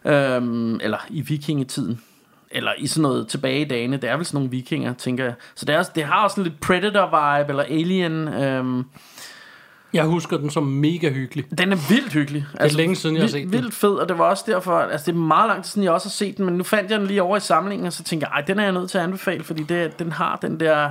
[0.06, 0.41] Øh,
[0.82, 2.01] eller i vikingetiden.
[2.51, 3.98] Eller i sådan noget tilbage i dagene.
[3.98, 5.34] Det er vel sådan nogle vikinger, tænker jeg.
[5.56, 8.27] Så det, er, også- det har også lidt Predator-vibe, eller Alien.
[8.27, 8.84] Øh,
[9.94, 11.46] Jeg husker den som mega hyggelig.
[11.58, 12.46] den er vildt hyggelig.
[12.51, 13.51] Det er længe siden, jeg har set den.
[13.53, 15.91] Vildt fed, og det var også derfor, altså det er meget lang tid siden, jeg
[15.91, 18.03] også har set den, men nu fandt jeg den lige over i samlingen, og så
[18.03, 20.60] tænkte jeg, ej, den er jeg nødt til at anbefale, fordi det, den har den
[20.60, 20.89] der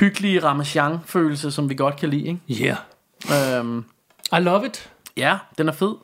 [0.00, 2.64] hyggelige Ramachan-følelse, som vi godt kan lide, ikke?
[2.64, 2.76] Yeah.
[3.28, 3.84] Øhm,
[4.32, 4.90] I love it.
[5.16, 5.94] ja, den er fed.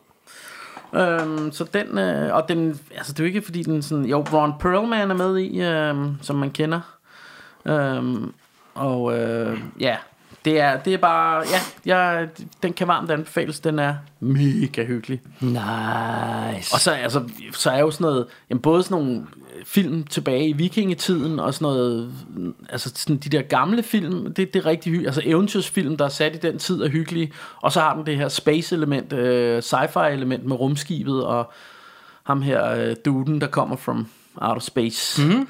[0.94, 4.24] Øhm, så den, øh, og den, altså det er jo ikke fordi den sådan, jo,
[4.32, 6.80] Ron Perlman er med i, øhm, som man kender.
[7.66, 8.32] Øhm,
[8.74, 9.96] og øh, ja,
[10.44, 11.60] det er, det er bare, ja,
[11.96, 12.28] jeg,
[12.62, 15.20] den kan varmt anbefales, den er mega hyggelig.
[15.40, 16.74] Nice.
[16.74, 19.26] Og så, altså, så er jo sådan noget, jamen både sådan nogle øh,
[19.64, 22.12] film tilbage i vikingetiden, og sådan noget,
[22.68, 25.08] altså sådan de der gamle film, det, det er rigtig hyggeligt.
[25.08, 27.32] Altså eventyrsfilm, der er sat i den tid, er hyggelige.
[27.62, 31.52] Og så har den det her space-element, øh, sci-fi-element med rumskibet, og
[32.22, 35.22] ham her øh, duden, der kommer from outer space.
[35.22, 35.48] Mm-hmm.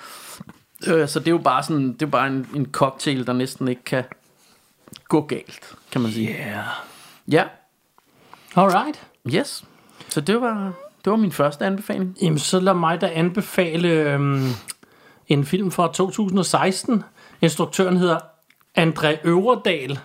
[0.87, 3.69] Øh, så det er jo bare sådan, det er bare en, en cocktail, der næsten
[3.69, 4.05] ikke kan
[5.09, 6.29] gå galt, kan man sige.
[6.29, 6.65] Yeah.
[7.29, 7.45] Ja,
[8.57, 9.07] Alright.
[9.35, 9.65] yes.
[10.09, 10.73] Så det var,
[11.07, 12.17] det var min første anbefaling.
[12.23, 14.49] Jamen, så lad mig da anbefale øhm,
[15.29, 17.03] en film fra 2016.
[17.41, 18.19] Instruktøren hedder
[18.79, 19.99] André Øvredal,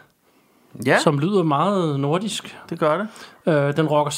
[0.86, 2.58] Ja, som lyder meget nordisk.
[2.70, 3.08] det gør det.
[3.54, 4.12] Øh, den rocker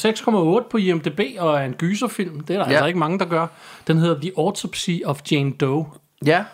[0.62, 2.40] 6,8 på IMDb og er en gyserfilm.
[2.40, 2.72] Det er der ja.
[2.74, 3.46] altså ikke mange, der gør.
[3.86, 5.86] Den hedder The Autopsy of Jane Doe.
[6.26, 6.44] Ja.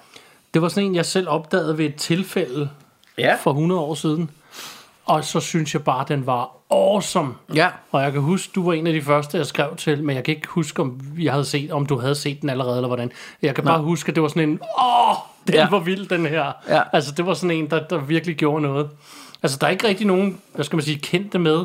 [0.54, 2.70] Det var sådan en, jeg selv opdagede ved et tilfælde
[3.18, 3.36] Ja.
[3.40, 4.30] for 100 år siden.
[5.04, 7.34] Og så synes jeg bare, den var awesome.
[7.54, 7.68] Ja.
[7.92, 10.24] Og jeg kan huske, du var en af de første, jeg skrev til, men jeg
[10.24, 13.12] kan ikke huske, om, jeg havde set, om du havde set den allerede, eller hvordan.
[13.42, 15.14] Jeg kan bare huske, at det var sådan en, åh,
[15.46, 15.68] den ja.
[15.70, 16.52] var vild, den her.
[16.68, 16.82] Ja.
[16.92, 18.90] Altså, det var sådan en, der, der virkelig gjorde noget.
[19.42, 21.64] Altså, der er ikke rigtig nogen, hvad skal man sige, kendte med.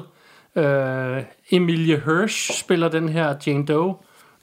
[0.56, 3.96] Øh, Emilie Hirsch spiller den her Jane Doe.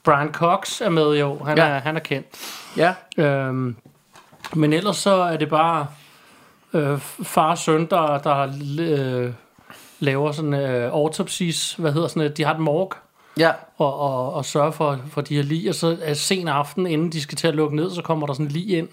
[0.03, 1.43] Brian Cox er med, jo.
[1.43, 1.63] Han, Ja.
[1.65, 2.27] er, han er kendt.
[2.77, 2.93] Ja.
[3.17, 3.75] Øhm,
[4.53, 5.87] men ellers så er det bare
[6.73, 8.47] øh, far og søn, der, der
[8.79, 9.31] øh,
[10.03, 12.93] laver sådan øh, autopsies, hvad hedder sådan et, de har et morg,
[13.37, 13.51] Ja.
[13.77, 17.11] og, og, og sørger for, for de her lige, og så er sen aften, inden
[17.11, 18.87] de skal til at lukke ned, så kommer der sådan lige ind,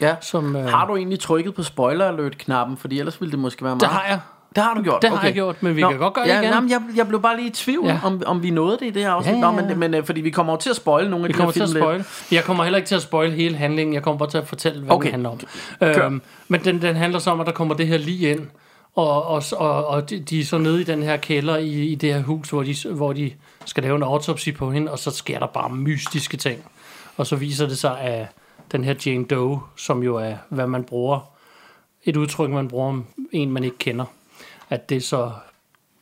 [0.00, 0.14] Ja.
[0.20, 0.56] som...
[0.56, 2.76] Øh, Har du egentlig trykket på spoiler alert-knappen?
[2.76, 3.80] Fordi ellers ville det måske være meget...
[3.80, 4.20] det har jeg.
[4.56, 5.02] Det har du gjort?
[5.02, 6.50] Det har jeg gjort, men vi kan godt gøre det ja, igen.
[6.50, 8.00] nej, men jeg, jeg blev bare lige i tvivl, ja.
[8.04, 9.34] Om, om vi nåede det i det her afsnit.
[9.34, 9.68] Ja, Nå, ja, ja.
[9.68, 11.38] men, men øh, fordi vi kommer jo til at spoile nogle af Vi de her
[11.38, 12.06] kommer til film at lidt.
[12.06, 12.34] spoil.
[12.36, 13.94] Jeg kommer heller ikke til at spoil hele handlingen.
[13.94, 14.96] Jeg kommer bare til at fortælle, hvad Okay.
[14.96, 15.06] okay.
[15.06, 15.94] den handler om.
[15.94, 16.06] Kør.
[16.06, 18.40] Øhm, men den, den handler så om, at der kommer det her lige ind.
[18.96, 21.94] Og, og, og, og de, de er så nede i den her kælder i, i
[21.94, 23.32] det her hus, hvor de, hvor de
[23.64, 24.92] skal lave en autopsi på hende.
[24.92, 26.64] Og så sker der bare mystiske ting.
[27.16, 28.26] Og så viser det sig, at
[28.72, 31.30] den her Jane Doe, som jo er, hvad man bruger,
[32.04, 34.04] et udtryk, man bruger om en, man ikke kender,
[34.70, 35.30] at det så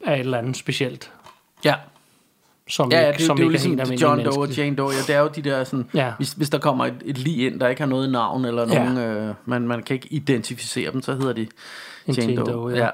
[0.06, 1.10] er et eller andet specielt.
[1.64, 1.74] Ja.
[2.68, 4.42] som Ja, ja ikke, det, som det er jo ikke er ligesom helt John Doe
[4.48, 4.56] og.
[4.56, 4.92] Jane Doe.
[4.92, 6.12] Ja, det er jo de der sådan, Ja.
[6.16, 8.84] hvis, hvis der kommer et, et lige ind, der ikke har noget navn, eller Ja.
[8.84, 11.46] nogen, øh, man, man kan ikke identificere dem, så hedder de
[12.06, 12.52] En Jane, Jane Doe.
[12.72, 12.88] Doe, ja.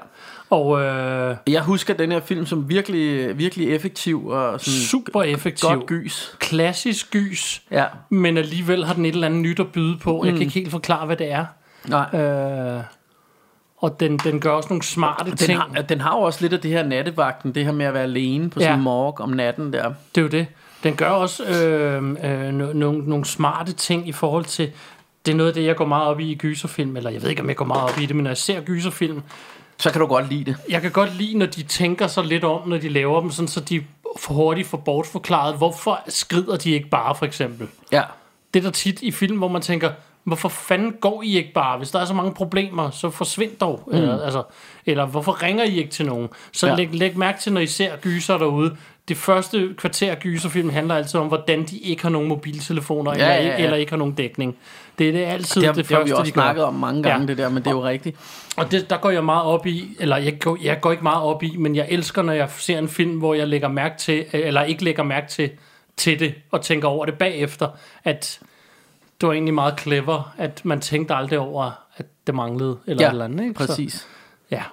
[0.49, 5.69] Og øh, Jeg husker den her film som virkelig, virkelig effektiv og sådan super effektiv.
[5.69, 6.35] godt gys.
[6.39, 10.21] Klassisk gys, Ja, men alligevel har den et eller andet nyt at byde på.
[10.25, 11.45] Jeg kan ikke helt forklare, hvad det er.
[11.87, 12.19] nej.
[12.21, 12.83] Øh,
[13.77, 15.59] og den, den gør også nogle smarte Den ting.
[15.59, 18.03] har, den har jo også lidt af det her nattevagten, det her med at være
[18.03, 18.65] alene på Ja.
[18.65, 19.93] sådan en morg om natten der.
[20.15, 20.47] Det er jo det.
[20.83, 24.71] Den gør også øh, øh, no, nogle, nogle smarte ting i forhold til...
[25.25, 26.97] Det er noget af det, jeg går meget op i i gyserfilm.
[26.97, 28.61] Eller jeg ved ikke, om jeg går meget op i det, men når jeg ser
[28.61, 29.21] gyserfilm...
[29.77, 30.55] Så kan du godt lide det.
[30.69, 33.47] Jeg kan godt lide, når de tænker sig lidt om, når de laver dem, sådan,
[33.47, 33.83] så de
[34.19, 37.67] for hurtigt får bortforklaret, hvorfor skrider de ikke bare, for eksempel.
[37.91, 38.01] Ja.
[38.53, 39.91] Det er der tit i film, hvor man tænker,
[40.23, 41.77] hvorfor fanden går I ikke bare?
[41.77, 43.83] Hvis der er så mange problemer, så forsvind dog.
[43.87, 43.93] Mm.
[43.97, 44.43] Eller, altså,
[44.85, 46.29] eller hvorfor ringer I ikke til nogen?
[46.51, 46.75] Så Ja.
[46.75, 48.77] læg, læg mærke til, når I ser gyser derude.
[49.07, 53.35] Det første kvarter gyserfilm handler altid om, hvordan de ikke har nogen mobiltelefoner, Ja, eller,
[53.51, 53.63] ja, ja.
[53.63, 54.57] eller ikke har nogen dækning.
[55.01, 57.03] Det er det altid Det har, det, det har vi første, også snakket om mange
[57.03, 57.27] gange, Ja.
[57.27, 58.17] det der, men det er jo rigtigt.
[58.57, 61.23] Og det, der går jeg meget op i, eller jeg går, jeg går ikke meget
[61.23, 64.25] op i, men jeg elsker, når jeg ser en film, hvor jeg lægger mærke til,
[64.33, 65.49] eller ikke lægger mærke til,
[65.97, 67.67] til det, og tænker over det bagefter,
[68.03, 68.39] at
[69.21, 73.07] det var egentlig meget clever, at man tænkte aldrig over, at det manglede, eller Ja,
[73.07, 73.43] et eller andet.
[73.43, 73.53] Ikke?
[73.53, 73.93] præcis.
[73.93, 74.05] Så,
[74.51, 74.63] ja.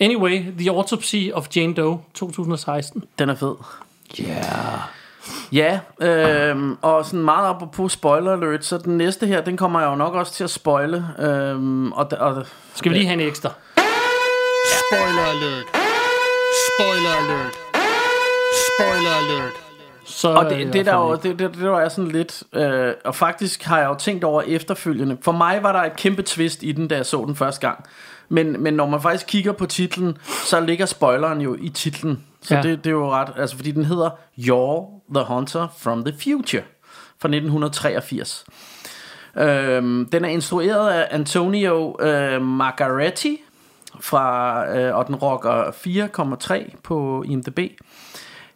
[0.00, 3.04] Anyway, The Autopsy of Jane Doe, 2016.
[3.18, 3.54] Den er fed.
[4.20, 4.34] Yeah.
[5.52, 9.90] Ja, øhm, og sådan meget apropos spoiler alert, så den næste her, den kommer jeg
[9.90, 11.06] jo nok også til at spoile.
[11.18, 13.50] Øhm, og, og, Skal vi lige have en ekstra?
[14.88, 15.66] Spoiler alert.
[16.68, 17.54] Spoiler alert.
[18.76, 19.52] Spoiler alert.
[20.04, 22.94] Så, Og øh, det, det, der jo, det, det, det der er sådan lidt øh,
[23.04, 26.62] Og faktisk har jeg jo tænkt over efterfølgende For mig var der et kæmpe twist
[26.62, 27.84] i den Da jeg så den første gang
[28.28, 32.54] Men, men når man faktisk kigger på titlen Så ligger spoileren jo i titlen Så
[32.54, 32.62] Ja.
[32.62, 36.64] det, det er jo ret Altså fordi den hedder You're the Hunter from the Future
[37.18, 38.44] Fra 1983
[39.36, 43.38] øhm, Den er instrueret af Antonio øh, Margaretti
[44.00, 45.70] fra, øh, Og den rocker
[46.70, 47.58] 4,3 på IMDb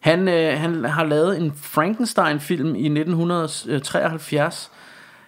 [0.05, 4.71] han, øh, han har lavet en Frankenstein-film i 1973.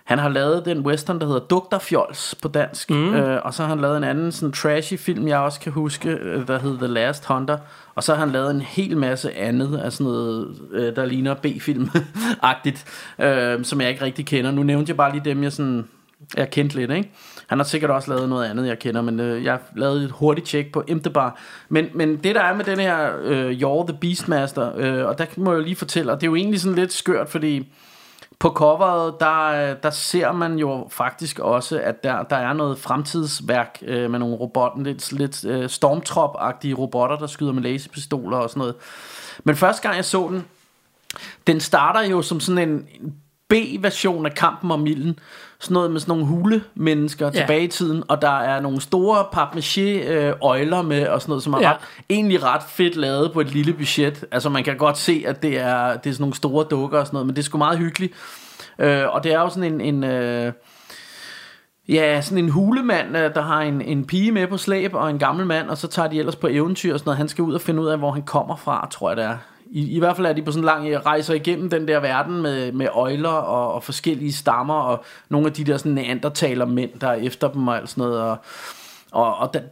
[0.06, 2.90] Han har lavet den western, der hedder Dugter Fjols på dansk.
[2.90, 3.14] Mm.
[3.14, 6.10] Øh, og så har han lavet en anden sådan trashy film, jeg også kan huske,
[6.10, 7.58] øh, der hedder The Last Hunter.
[7.94, 11.34] Og så har han lavet en hel masse andet af sådan noget, øh, der ligner
[11.34, 12.84] B-film-agtigt,
[13.18, 14.50] øh, som jeg ikke rigtig kender.
[14.50, 15.84] Nu nævnte jeg bare lige dem, jeg sådan
[16.36, 17.10] jeg kendte lidt, ikke?
[17.46, 20.46] Han har sikkert også lavet noget andet, jeg kender, men øh, jeg lavede et hurtigt
[20.46, 21.40] tjek på Imdebar.
[21.68, 25.26] Men, men det, der er med den her øh, You're the Beastmaster, øh, og der
[25.36, 27.72] må jeg lige fortælle, og det er jo egentlig sådan lidt skørt, fordi
[28.38, 33.78] på coveret, der, der ser man jo faktisk også, at der, der er noget fremtidsværk
[33.82, 38.58] øh, med nogle robotter, lidt, lidt øh, stormtrop-agtige robotter, der skyder med laserpistoler og sådan
[38.60, 38.74] noget.
[39.44, 40.44] Men første gang jeg så den,
[41.46, 42.86] den starter jo som sådan en
[43.48, 45.18] B-version af kampen om milden.
[45.60, 47.30] Sådan noget med sådan nogle hulemennesker Ja.
[47.40, 51.42] tilbage i tiden, og der er nogle store papmaché øh, øjler med, og sådan noget,
[51.42, 51.70] som er Ja.
[51.70, 51.76] ret,
[52.10, 54.24] egentlig ret fedt lavet på et lille budget.
[54.32, 57.06] Altså man kan godt se, at det er, det er sådan nogle store dukker og
[57.06, 58.12] sådan noget, men det er sgu meget hyggeligt.
[58.78, 59.80] Øh, og det er jo sådan en...
[59.80, 60.52] en øh,
[61.88, 65.18] Ja, sådan en hulemand, øh, der har en, en pige med på slæb og en
[65.18, 67.18] gammel mand, og så tager de ellers på eventyr og sådan noget.
[67.18, 69.36] Han skal ud og finde ud af, hvor han kommer fra, tror jeg det er.
[69.70, 72.42] I, I hvert fald er de på sådan en lang rejser igennem den der verden
[72.42, 76.90] med, med øjler og, og forskellige stammer, og nogle af de der sådan neandertaler mænd,
[77.00, 78.20] der er efter dem og alt sådan noget.
[78.20, 78.36] Og,
[79.12, 79.62] og, og den,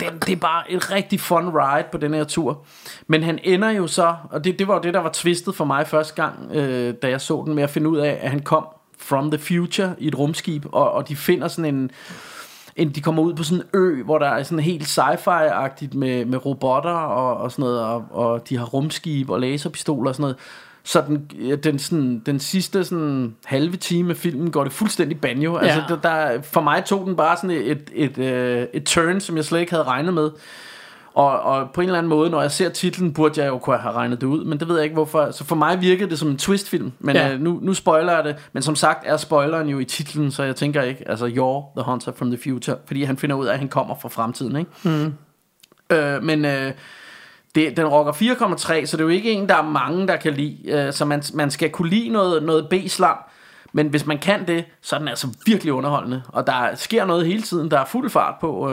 [0.00, 2.64] den, det er bare et rigtig fun ride på den her tur.
[3.06, 5.64] Men han ender jo så, og det, det var jo det, der var twistet for
[5.64, 8.40] mig første gang, øh, da jeg så den, med at finde ud af, at han
[8.40, 8.66] kom
[8.98, 11.90] from the future i et rumskib, og, og de finder sådan en,
[12.76, 16.24] en, de kommer ud på sådan en ø, hvor der er sådan helt sci-fi-agtigt med,
[16.24, 20.22] med robotter og, og sådan noget, og, og de har rumskib og laserpistoler og sådan
[20.22, 20.36] noget.
[20.84, 25.56] Så den, den, sådan, den sidste sådan, halve time af filmen går det fuldstændig banjo.
[25.56, 25.94] Altså, Ja.
[25.94, 29.36] der, der, for mig tog den bare sådan et, et, et, øh, et turn, som
[29.36, 30.30] jeg slet ikke havde regnet med.
[31.14, 33.78] Og, og på en eller anden måde, når jeg ser titlen, burde jeg jo kunne
[33.78, 35.30] have regnet det ud, men det ved jeg ikke hvorfor.
[35.30, 37.32] Så for mig virkede det som en twistfilm, men Ja.
[37.32, 38.36] øh, nu, nu spoiler jeg det.
[38.52, 41.90] Men som sagt er spoileren jo i titlen, så jeg tænker ikke, altså You're the
[41.90, 44.70] Hunter from the Future, fordi han finder ud af, at han kommer fra fremtiden, ikke?
[44.82, 45.14] Mm.
[45.96, 46.72] Øh, men øh,
[47.54, 50.32] det, den rocker 4,3, så det er jo ikke en, der er mange, der kan
[50.32, 50.58] lide.
[50.64, 53.16] Øh, så man, man skal kunne lide noget, noget B-slam,
[53.72, 56.22] men hvis man kan det, så er den altså virkelig underholdende.
[56.28, 58.70] Og der sker noget hele tiden, der er fuld fart på.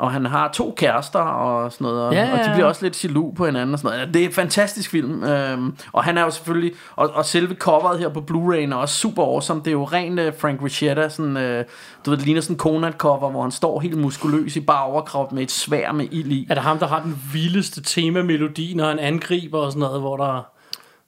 [0.00, 2.50] Øh, og han har to kærester og sådan noget, og, Ja, ja, ja, og de
[2.54, 4.14] bliver også lidt jaloux på hinanden og sådan noget.
[4.14, 7.98] Det er en fantastisk film, øhm, og han er jo selvfølgelig, og, og selve coveret
[7.98, 9.60] her på Blu-ray er også super awesome.
[9.60, 11.64] Det er jo rent uh, Frank Richetta, sådan, øh,
[12.06, 15.32] du ved, det ligner sådan en Conan-cover, hvor han står helt muskuløs i bare overkrop
[15.32, 16.46] med et svær med ild i.
[16.50, 20.16] Er det ham, der har den vildeste temamelodi, når han angriber og sådan noget, hvor
[20.16, 20.51] der...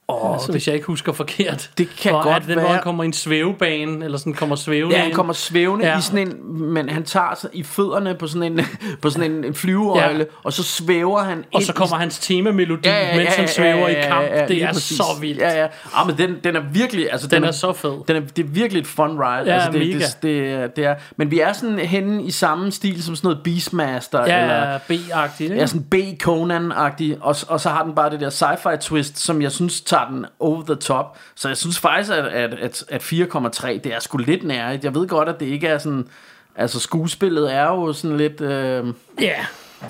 [0.07, 1.69] Oh, altså, hvis jeg ikke husker forkert.
[1.77, 2.73] Det kan og godt at den, Hvor være.
[2.73, 5.91] han kommer i en svævebane, eller sådan kommer svævende Ja, han kommer svævende Ja.
[5.91, 5.97] ja.
[5.97, 8.65] i sådan en, men han tager sig i fødderne på sådan en,
[9.01, 10.17] på sådan en, flyveøjle, Ja.
[10.17, 10.23] ja.
[10.43, 13.93] og så svæver han Og ind så i kommer hans temamelodi, mens han svæver i
[13.93, 14.25] kamp.
[14.31, 14.97] det lige er præcis.
[14.97, 15.41] så vildt.
[15.41, 15.67] Ja, ja.
[15.95, 17.93] Ah, men den, den er virkelig, altså Den er så fed.
[18.07, 19.49] Den er, det er virkelig et fun ride.
[19.49, 19.97] Ja, altså, det, mega.
[20.05, 23.27] Det, det, er- det er, men vi er sådan henne i samme stil som sådan
[23.27, 25.55] noget Beastmaster, eller Ja, B-agtigt, ikke?
[25.55, 29.51] Ja, sådan B-Conan-agtig, og, og så har den bare det der sci-fi twist, som jeg
[29.51, 31.17] synes tager den over the top.
[31.35, 34.83] Så jeg synes faktisk, at, at, at, at 4,3, det er sgu lidt nærigt.
[34.83, 36.07] Jeg ved godt, at det ikke er sådan...
[36.55, 38.41] Altså, skuespillet er jo sådan lidt...
[38.41, 38.85] Øh,
[39.21, 39.35] Ja.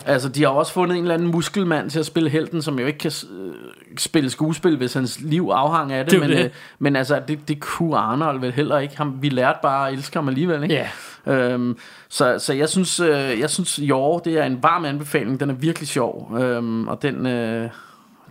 [0.06, 2.86] altså, de har også fundet en eller anden muskelmand til at spille helten, som jo
[2.86, 3.54] ikke kan øh,
[3.98, 6.12] spille skuespil, hvis hans liv afhang af det.
[6.12, 6.46] Det men, det.
[6.46, 8.98] Øh, men altså, det, det kunne Arnold vel heller ikke.
[8.98, 10.76] Ham, vi lærte bare at elske ham alligevel, ikke?
[10.76, 11.34] Ja.
[11.34, 11.78] Øhm,
[12.10, 15.40] så, så jeg synes, øh, jeg synes, jo, det er en varm anbefaling.
[15.40, 17.70] Den er virkelig sjov, øhm, og den, øh,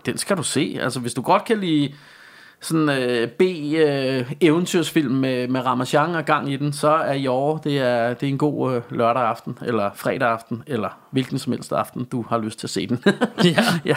[0.06, 0.78] den skal du se.
[0.80, 1.94] Altså, hvis du godt kan lide
[2.60, 7.78] sådan øh, B øh, med, med Ramachan og gang i den, så er jo det
[7.78, 11.72] er det er en god øh, lørdag aften eller fredag aften eller hvilken som helst
[11.72, 13.04] aften du har lyst til at se den.
[13.44, 13.64] Ja.
[13.92, 13.96] ja.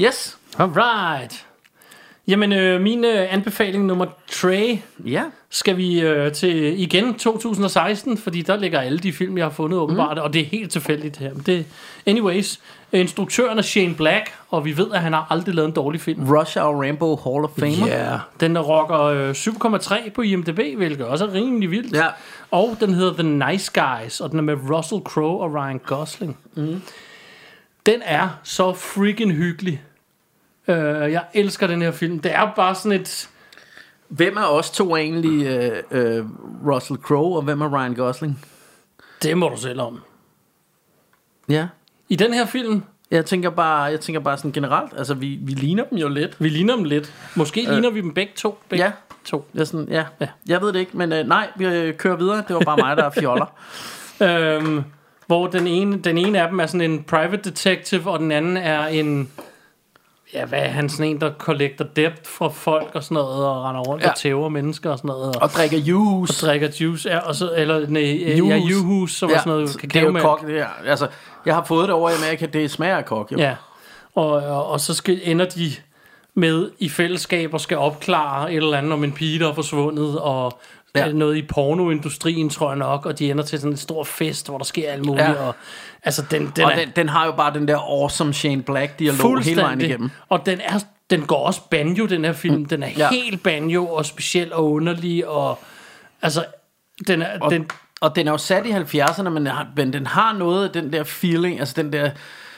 [0.00, 0.38] Yes.
[0.58, 1.53] Alright.
[2.28, 5.22] Jamen, øh, min øh, anbefaling nummer 3 Ja.
[5.50, 9.78] skal vi øh, til igen 2016, fordi der ligger alle de film, jeg har fundet
[9.78, 10.22] åbenbart, mm.
[10.22, 11.34] og det er helt tilfældigt her.
[11.34, 11.66] Men det,
[12.06, 12.60] anyways,
[12.92, 16.32] instruktøren er Shane Black, og vi ved, at han har aldrig lavet en dårlig film.
[16.36, 17.86] Rush Hour Rambo Hall of Famer.
[17.86, 18.18] Ja.
[18.40, 21.96] Den der rocker øh, 7,3 på IMDb, hvilket også er rimelig vildt.
[21.96, 22.06] Ja.
[22.50, 26.38] Og den hedder The Nice Guys, og den er med Russell Crowe og Ryan Gosling.
[26.54, 26.82] Mm.
[27.86, 29.82] Den er så freaking hyggelig.
[30.68, 32.18] Øh, jeg elsker den her film.
[32.18, 33.28] Det er bare sådan et...
[34.08, 36.24] Hvem af os to er egentlig øh, øh,
[36.66, 38.44] Russell Crowe, og hvem er Ryan Gosling?
[39.22, 40.00] Det må du selv om.
[41.48, 41.66] Ja.
[42.08, 45.52] I den her film, Jeg tænker bare, jeg tænker bare sådan generelt, altså vi, vi
[45.52, 46.36] ligner dem jo lidt.
[46.42, 47.12] vi ligner dem lidt.
[47.34, 47.72] Måske øh.
[47.72, 48.58] ligner vi dem begge to.
[48.68, 48.92] Begge Ja.
[49.24, 49.44] to.
[49.54, 49.94] Jeg, er sådan, ja.
[49.94, 50.04] Ja.
[50.20, 50.28] ja.
[50.46, 52.44] jeg ved det ikke, men øh, nej, vi øh, kører videre.
[52.48, 53.46] Det var bare mig, der er fjoller.
[54.22, 54.84] Øhm,
[55.26, 58.56] hvor den ene, den ene af dem er sådan en private detective, og den anden
[58.56, 59.30] er en...
[60.32, 60.88] Ja, hvad er han?
[60.88, 64.10] Sådan en, der collector debt fra folk og sådan noget, og render rundt ja.
[64.10, 65.36] Og tæver mennesker og sådan noget.
[65.36, 66.46] Og, Og drikker juice.
[66.46, 69.14] drikker juice, ja, og så, eller nej, ja, Juice.
[69.14, 70.68] som ja, var sådan noget det er jo kok, det her.
[70.86, 71.08] Altså,
[71.46, 73.38] jeg har fået det over i Amerika, det smager af kok, jo.
[73.38, 73.56] Ja,
[74.14, 75.72] og, og, og så skal, ender de
[76.34, 80.20] med i fællesskab og skal opklare et eller andet om en pige, der er forsvundet,
[80.20, 80.58] og
[80.94, 81.06] ja.
[81.06, 81.12] Ja.
[81.12, 84.58] noget i pornoindustrien, tror jeg nok, og de ender til sådan en stor fest, hvor
[84.58, 85.26] der sker alt muligt.
[85.28, 85.32] Ja.
[85.34, 85.54] Og,
[86.02, 88.98] altså, den, den og er den, den har jo bare den der awesome Shane Black
[88.98, 90.10] dialog hele vejen igennem.
[90.28, 90.78] Og den, er,
[91.10, 92.64] den går også banjo, den her film.
[92.64, 93.08] Den er ja.
[93.10, 95.58] Helt banjo og speciel og underlig, og
[96.22, 96.44] altså,
[97.06, 97.38] den er...
[97.40, 97.66] Og, den,
[98.00, 100.72] og den er jo sat i 70'erne, men, den har- men den har noget af
[100.72, 102.10] den der feeling, altså den der,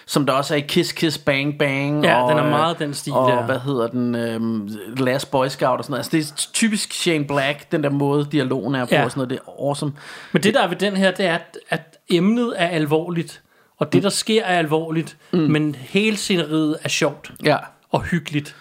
[0.06, 2.04] som der også er i Kiss Kiss Bang Bang.
[2.04, 3.42] Ja, og, den er øh, meget den stil, Og ja.
[3.42, 5.98] hvad hedder den, øhm, Last Boy Scout og sådan noget.
[6.14, 9.04] Altså det er typisk Shane Black, den der måde dialogen er på Ja.
[9.04, 9.92] og sådan noget, det er awesome.
[10.32, 13.42] Men det der er ved den her, det er, at, at emnet er alvorligt,
[13.78, 15.38] og det, der sker, er alvorligt, mm.
[15.38, 17.56] men hele sceneriet er sjovt Ja.
[17.90, 18.56] og hyggeligt.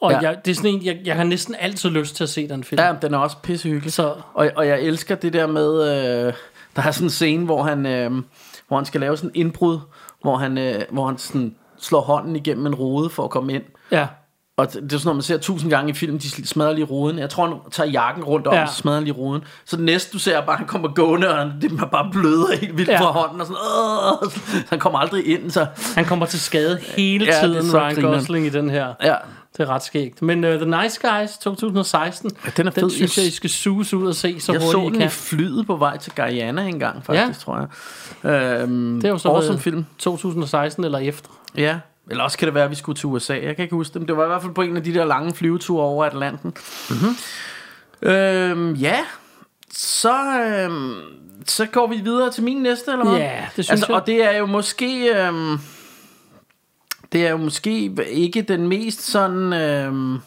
[0.00, 0.20] Og ja.
[0.22, 0.28] Ja.
[0.28, 2.64] jeg, det er sådan en, jeg, jeg har næsten altid lyst til at se den
[2.64, 2.80] film.
[2.82, 3.92] Ja, den er også pissehyggelig.
[3.92, 5.82] Så Og, og jeg elsker det der med,
[6.26, 6.32] øh,
[6.76, 8.10] der er sådan en scene, hvor han, øh,
[8.68, 9.78] hvor han skal lave sådan en indbrud,
[10.22, 13.62] hvor han, øh, hvor han sådan slår hånden igennem en rode for at komme ind.
[13.92, 14.06] ja,
[14.56, 17.18] Og det er sådan noget, man ser tusind gange i film, de smadrer lige ruden.
[17.18, 18.62] Jeg tror, han tager jakken rundt om, Ja.
[18.62, 19.44] og smadrer lige ruden.
[19.64, 22.08] Så det næste, du ser, er bare, han kommer gående, og han, det er bare
[22.12, 23.00] bløder helt vildt Ja.
[23.00, 23.40] fra hånden.
[23.40, 23.60] Og sådan,
[24.22, 24.30] Åh!
[24.32, 25.66] Så han kommer aldrig ind, så...
[25.94, 28.02] han kommer til skade hele Ja, tiden, Ryan.
[28.02, 28.94] Gosling i den her.
[29.02, 29.14] Ja,
[29.58, 30.22] Det er ret skægt.
[30.22, 32.90] Men uh, The Nice Guys 2016, Ja, den er den fed.
[32.90, 35.04] synes jeg, I skal suge ud og se så jeg så hurtigt I den i
[35.04, 35.10] kan.
[35.10, 37.32] flyet på vej til Guyana engang, faktisk, Ja.
[37.44, 37.68] tror
[38.24, 38.60] jeg.
[38.62, 39.86] Øhm, Det er jo så awesome film.
[39.98, 41.30] 2016 eller efter.
[41.56, 41.78] Ja,
[42.10, 43.34] eller også kan det være, at vi skulle til USA.
[43.34, 44.94] Jeg kan ikke huske det, men det var i hvert fald på en af de
[44.94, 46.54] der lange flyveture over Atlanten.
[46.90, 47.16] Mm-hmm.
[48.10, 48.96] Øhm, ja,
[49.74, 50.94] så, øhm,
[51.46, 53.18] så går vi videre til min næste, eller hvad?
[53.18, 54.00] Ja, det synes altså, jeg.
[54.00, 55.14] Og det er jo måske...
[55.26, 55.58] Øhm,
[57.12, 59.52] det er jo måske ikke den mest sådan...
[59.52, 60.20] Øhm,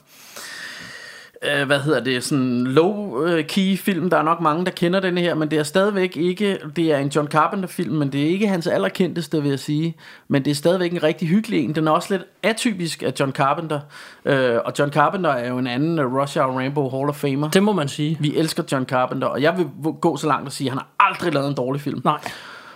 [1.42, 4.10] øh, hvad hedder det, sådan low-key film.
[4.10, 6.98] Der er nok mange, der kender den her, men det er stadigvæk ikke, det er
[6.98, 9.96] en John Carpenter film, men det er ikke hans allerkendteste, vil jeg sige.
[10.28, 11.76] Men det er stadigvæk en rigtig hyggelig en.
[11.76, 13.80] Den er også lidt atypisk af John Carpenter.
[14.26, 17.50] Øh, og John Carpenter er jo en anden uh, Rush Hour Rainbow Hall of Famer.
[17.50, 18.18] Det må man sige.
[18.20, 19.68] Vi elsker John Carpenter, og jeg vil
[20.02, 22.02] gå så langt og sige, at han har aldrig lavet en dårlig film.
[22.04, 22.20] Nej.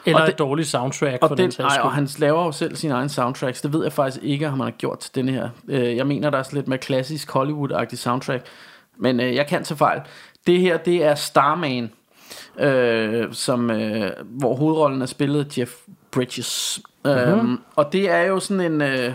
[0.05, 1.83] Eller Og et det- dårligt soundtrack for Og, den den, sags ej, skyld.
[1.83, 3.61] og han laver jo selv sine egne soundtracks.
[3.61, 5.49] Det ved jeg faktisk ikke, om han har gjort til denne her.
[5.67, 8.45] Øh, Jeg mener, der er sådan lidt mere klassisk Hollywood-agtig soundtrack.
[8.97, 10.01] Men øh, jeg kan tage fejl.
[10.47, 11.91] Det her, det er Starman,
[12.59, 15.71] øh, som, øh, hvor hovedrollen er spillet Jeff
[16.11, 16.79] Bridges.
[17.05, 17.19] Mm-hmm.
[17.21, 17.39] Mhm.
[17.39, 18.81] Øhm, og det er jo sådan en...
[18.81, 19.13] Øh,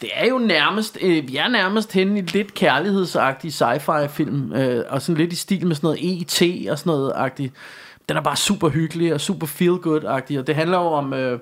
[0.00, 4.84] det er jo nærmest, øh, vi er nærmest henne i lidt kærlighedsagtig sci-fi film, øh,
[4.88, 6.70] og sådan lidt i stil med sådan noget E.T.
[6.70, 7.54] og sådan noget agtigt.
[8.08, 11.14] Den er bare super hyggelig og super feel good agtig og det handler jo om,
[11.14, 11.38] øh,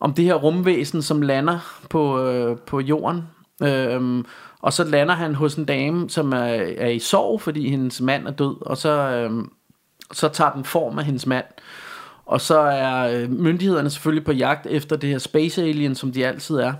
[0.00, 3.22] om det her rumvæsen, som lander på, øh, på jorden.
[3.62, 4.24] Øh,
[4.62, 8.26] og så lander han hos en dame, som er, er i sorg, fordi hendes mand
[8.26, 9.44] er død, og så, øh,
[10.12, 11.44] så tager den form af hendes mand.
[12.26, 16.26] Og så er øh, myndighederne selvfølgelig på jagt efter det her space alien, som de
[16.26, 16.72] altid er.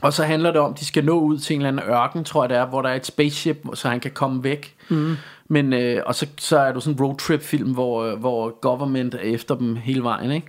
[0.00, 2.24] Og så handler det om, at de skal nå ud til en eller anden ørken,
[2.24, 4.76] tror jeg det er, hvor der er et spaceship, så han kan komme væk.
[4.88, 5.16] Mm.
[5.52, 9.14] Men, øh, og så, så er du sådan en roadtrip film, hvor, øh, hvor government
[9.14, 10.46] er efter dem hele vejen, ikke?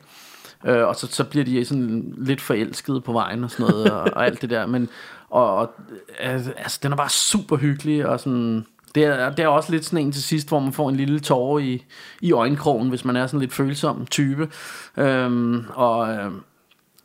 [0.65, 4.01] Øh, og så, så bliver de sådan lidt forelskede på vejen og sådan noget, og,
[4.01, 4.65] og alt det der.
[4.65, 4.89] Men,
[5.29, 5.73] og, og
[6.19, 8.65] altså, den er bare super hyggelig, og sådan...
[8.95, 11.19] Det er, det er også lidt sådan en til sidst, hvor man får en lille
[11.19, 11.85] tårer i,
[12.21, 14.49] i øjenkrogen, hvis man er sådan lidt følsom type.
[14.97, 16.31] Øhm, og øh,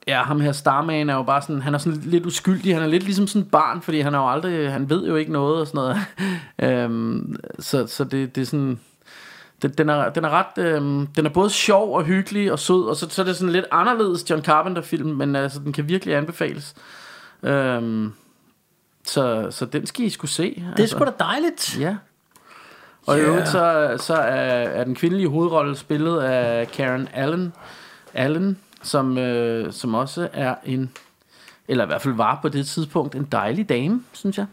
[0.06, 2.86] ja, ham her Starman er jo bare sådan, han er sådan lidt uskyldig, han er
[2.86, 5.60] lidt ligesom sådan et barn, fordi han er jo aldrig, han ved jo ikke noget
[5.60, 5.98] og sådan noget.
[6.84, 8.80] øhm, så, så det, det er sådan,
[9.62, 12.88] den, den, er, den er ret, øhm, den er både sjov og hyggelig og sød,
[12.88, 15.88] og så, så er det sådan lidt anderledes John Carpenter film, men altså, den kan
[15.88, 16.74] virkelig anbefales.
[17.42, 18.12] Øhm,
[19.04, 20.54] så, så den skal I skulle se.
[20.54, 20.96] Det er altså.
[20.96, 21.80] sgu da dejligt.
[21.80, 21.96] Ja.
[23.06, 23.26] Og i Ja.
[23.26, 27.52] øvrigt så, så er, er den kvindelige hovedrolle spillet af Karen Allen,
[28.14, 30.90] Allen som, øh, som også er en,
[31.68, 34.46] eller i hvert fald var på det tidspunkt, en dejlig dame, synes jeg.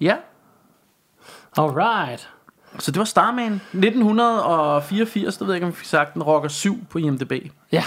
[0.00, 0.16] Ja,
[1.56, 2.28] Alright.
[2.78, 3.52] så det var Starman.
[3.52, 7.32] 1984, det ved jeg ikke, om vi fik sagt, den rocker 7 på IMDb.
[7.72, 7.84] Ja.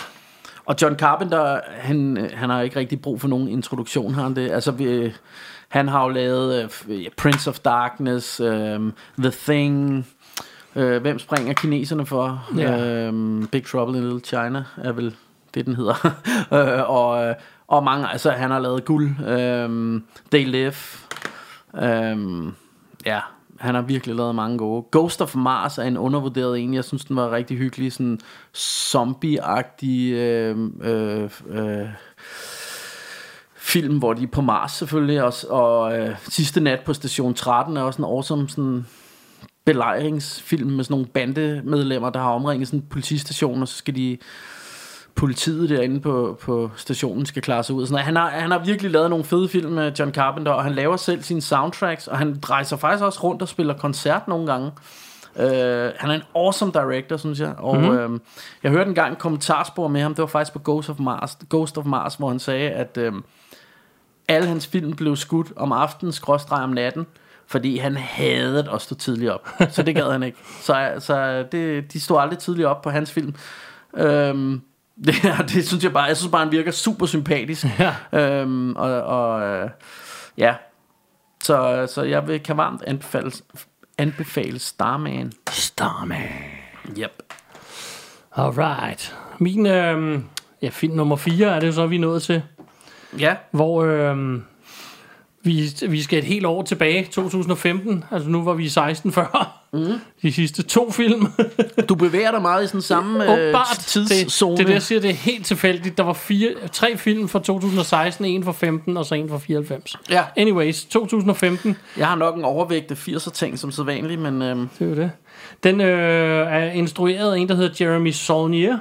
[0.65, 4.35] Og John Carpenter, han, øh, han har ikke rigtig brug for nogen introduktion, har han
[4.35, 4.51] det?
[4.51, 5.13] Altså, vi,
[5.67, 10.07] han har jo lavet uh, Prince of Darkness, um, The Thing,
[10.75, 12.49] uh, hvem springer kineserne for?
[12.57, 13.07] Ja.
[13.09, 15.15] Um, Big Trouble in Little China er vel
[15.53, 15.95] det, den hedder.
[16.51, 17.35] uh, og, øh,
[17.67, 19.09] og mange, altså han har lavet guld.
[19.65, 20.73] Um, They Live.
[22.13, 22.55] Um,
[23.05, 23.19] ja,
[23.61, 24.85] han har virkelig lavet mange gode.
[24.91, 26.73] Ghost of Mars er en undervurderet en.
[26.73, 27.93] Jeg synes, den var rigtig hyggelig.
[27.93, 28.19] Sådan
[28.57, 31.87] zombie-agtig øh, øh, øh,
[33.55, 35.23] film, hvor de er på Mars selvfølgelig.
[35.23, 38.85] Også, og øh, Sidste nat på station 13 er også en awesome sådan
[39.65, 44.17] belejringsfilm med sådan nogle bandemedlemmer, der har omringet sådan en politistation, og så skal de
[45.15, 47.87] politiet derinde på, på stationen skal klare sig ud.
[47.87, 48.05] Sådan.
[48.05, 50.97] Han, har, han har virkelig lavet nogle fede film med John Carpenter, og han laver
[50.97, 54.71] selv sine soundtracks, og han rejser faktisk også rundt og spiller koncert nogle gange.
[55.35, 55.43] Uh,
[55.97, 57.53] han er en awesome director, synes jeg.
[57.57, 57.89] Og Mhm.
[57.91, 58.13] mm-hmm.
[58.13, 58.19] uh,
[58.63, 61.77] jeg hørte engang en kommentarspor med ham, det var faktisk på Ghost of Mars, Ghost
[61.77, 63.13] of Mars hvor han sagde, at uh,
[64.27, 67.05] alle hans film blev skudt om aftenen, skråstreg om natten,
[67.51, 69.49] fordi han hadede at stå tidligt op.
[69.69, 70.37] Så det gad han ikke.
[70.61, 73.35] Så, så det, de stod aldrig tidligt op på hans film.
[73.97, 74.61] Øhm,
[75.05, 75.15] det,
[75.53, 77.65] det synes jeg bare, jeg synes bare, han virker super sympatisk.
[77.79, 77.95] Ja.
[78.19, 79.69] Øhm, og, og øh,
[80.37, 80.55] ja,
[81.43, 83.31] så, så jeg vil, kan varmt anbefale,
[83.97, 85.31] anbefale Starman.
[85.49, 86.29] Starman.
[86.97, 87.23] Yep.
[88.35, 89.17] Alright.
[89.39, 90.19] Min øh,
[90.61, 92.43] ja, film nummer 4 er det så, vi er nået til.
[93.19, 94.41] Ja, Hvor øh,
[95.43, 98.03] vi, vi skal et helt år tilbage, 2015.
[98.11, 99.57] Altså nu var vi i 16 før.
[99.73, 99.93] Mm.
[100.21, 101.27] De sidste to film.
[101.89, 104.57] du bevæger dig meget i sådan samme øh, tidszone.
[104.57, 105.97] Det, det er jeg siger, det er helt tilfældigt.
[105.97, 109.95] Der var fire, tre film fra 2016, en fra 15 og så en fra 94.
[110.09, 110.23] Ja.
[110.37, 114.67] Anyways, 2015, Jeg har nok en overvægt af 80'er ting som sædvanligt, men øh, det
[114.79, 115.11] er jo det.
[115.63, 118.77] Den øh, er instrueret af en, der hedder Jeremy Saulnier.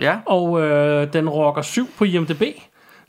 [0.00, 0.16] ja.
[0.26, 2.42] Og øh, den rocker 7 på IMDb.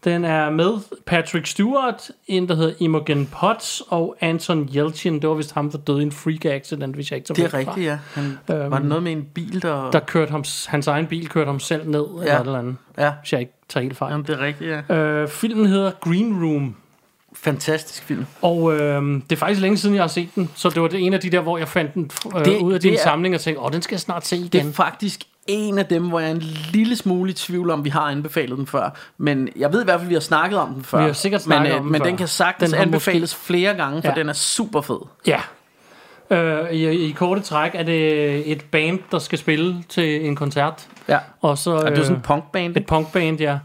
[0.05, 0.69] Den er med
[1.05, 5.21] Patrick Stewart, en der hedder Imogen Potts og Anton Yelchin.
[5.21, 7.53] Det var vist ham, der døde i en freak accident, hvis jeg ikke tager Det
[7.53, 7.97] er rigtigt, ja.
[8.13, 9.91] Han, øhm, var det noget med en bil, der...
[9.91, 12.21] Der kørte ham, hans egen bil kørte ham selv ned, ja.
[12.21, 14.11] eller et eller andet, Ja, hvis jeg ikke tager helt fejl.
[14.11, 14.95] jamen, det er rigtigt, ja.
[14.95, 16.75] Øh, filmen hedder Green Room,
[17.33, 18.25] Fantastisk film.
[18.41, 21.05] og øh, det er faktisk længe siden, jeg har set den, så det var det
[21.05, 23.03] en af de der, hvor jeg fandt den øh, Det- ud af det din er-
[23.03, 24.67] samling og tænkte, åh, den skal jeg snart se Det igen.
[24.67, 27.89] er faktisk en af dem, hvor jeg er en lille smule i tvivl om, vi
[27.89, 28.89] har anbefalet den før.
[29.17, 30.97] Men jeg ved i hvert fald, vi har snakket om den før.
[30.99, 32.05] Vi har sikkert snakket men, øh, om den Men før.
[32.05, 34.15] den kan sagtens Den anbefales flere gange, for Ja.
[34.15, 34.99] den er super fed.
[35.27, 35.39] Ja.
[36.29, 40.87] Øh, i, I korte træk er det et band, der skal spille til en koncert.
[41.09, 41.19] Ja.
[41.41, 42.77] Og så, Og det er sådan øh, en punkband.
[42.77, 43.57] et punkband, ja.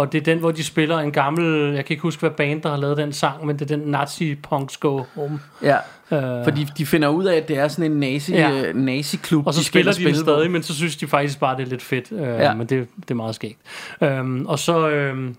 [0.00, 1.74] Og det er den, hvor de spiller en gammel...
[1.74, 3.86] Jeg kan ikke huske, hvad band, der har lavet den sang, men det er den
[3.90, 5.40] Nazi-punks go home.
[5.62, 5.76] Ja.
[6.12, 8.48] Øh, Fordi de finder ud af, at det er sådan en nazi, Ja.
[8.50, 8.72] ja.
[8.72, 9.46] nazi-klub.
[9.46, 10.18] og så de spiller de den på.
[10.20, 12.12] stadig, men så synes de faktisk bare, det er lidt fedt.
[12.12, 12.54] Øh, Ja.
[12.54, 13.58] Men det, det er meget skægt.
[14.02, 15.36] Øhm, og så øhm,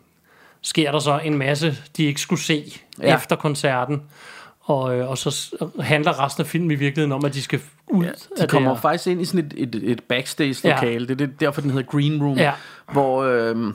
[0.61, 2.63] sker der så en masse, de ikke skulle se
[3.01, 3.15] ja.
[3.15, 4.01] Efter koncerten.
[4.61, 8.03] Og, øh, og så handler resten af filmen i virkeligheden om, at de skal ud
[8.05, 8.81] Ja, af de det kommer her.
[8.81, 10.93] faktisk ind i sådan et, et, et backstage-lokale.
[10.93, 10.99] Ja.
[10.99, 12.37] Det er det, derfor, den hedder Green Room.
[12.37, 12.51] Ja.
[12.91, 13.73] Hvor, øh,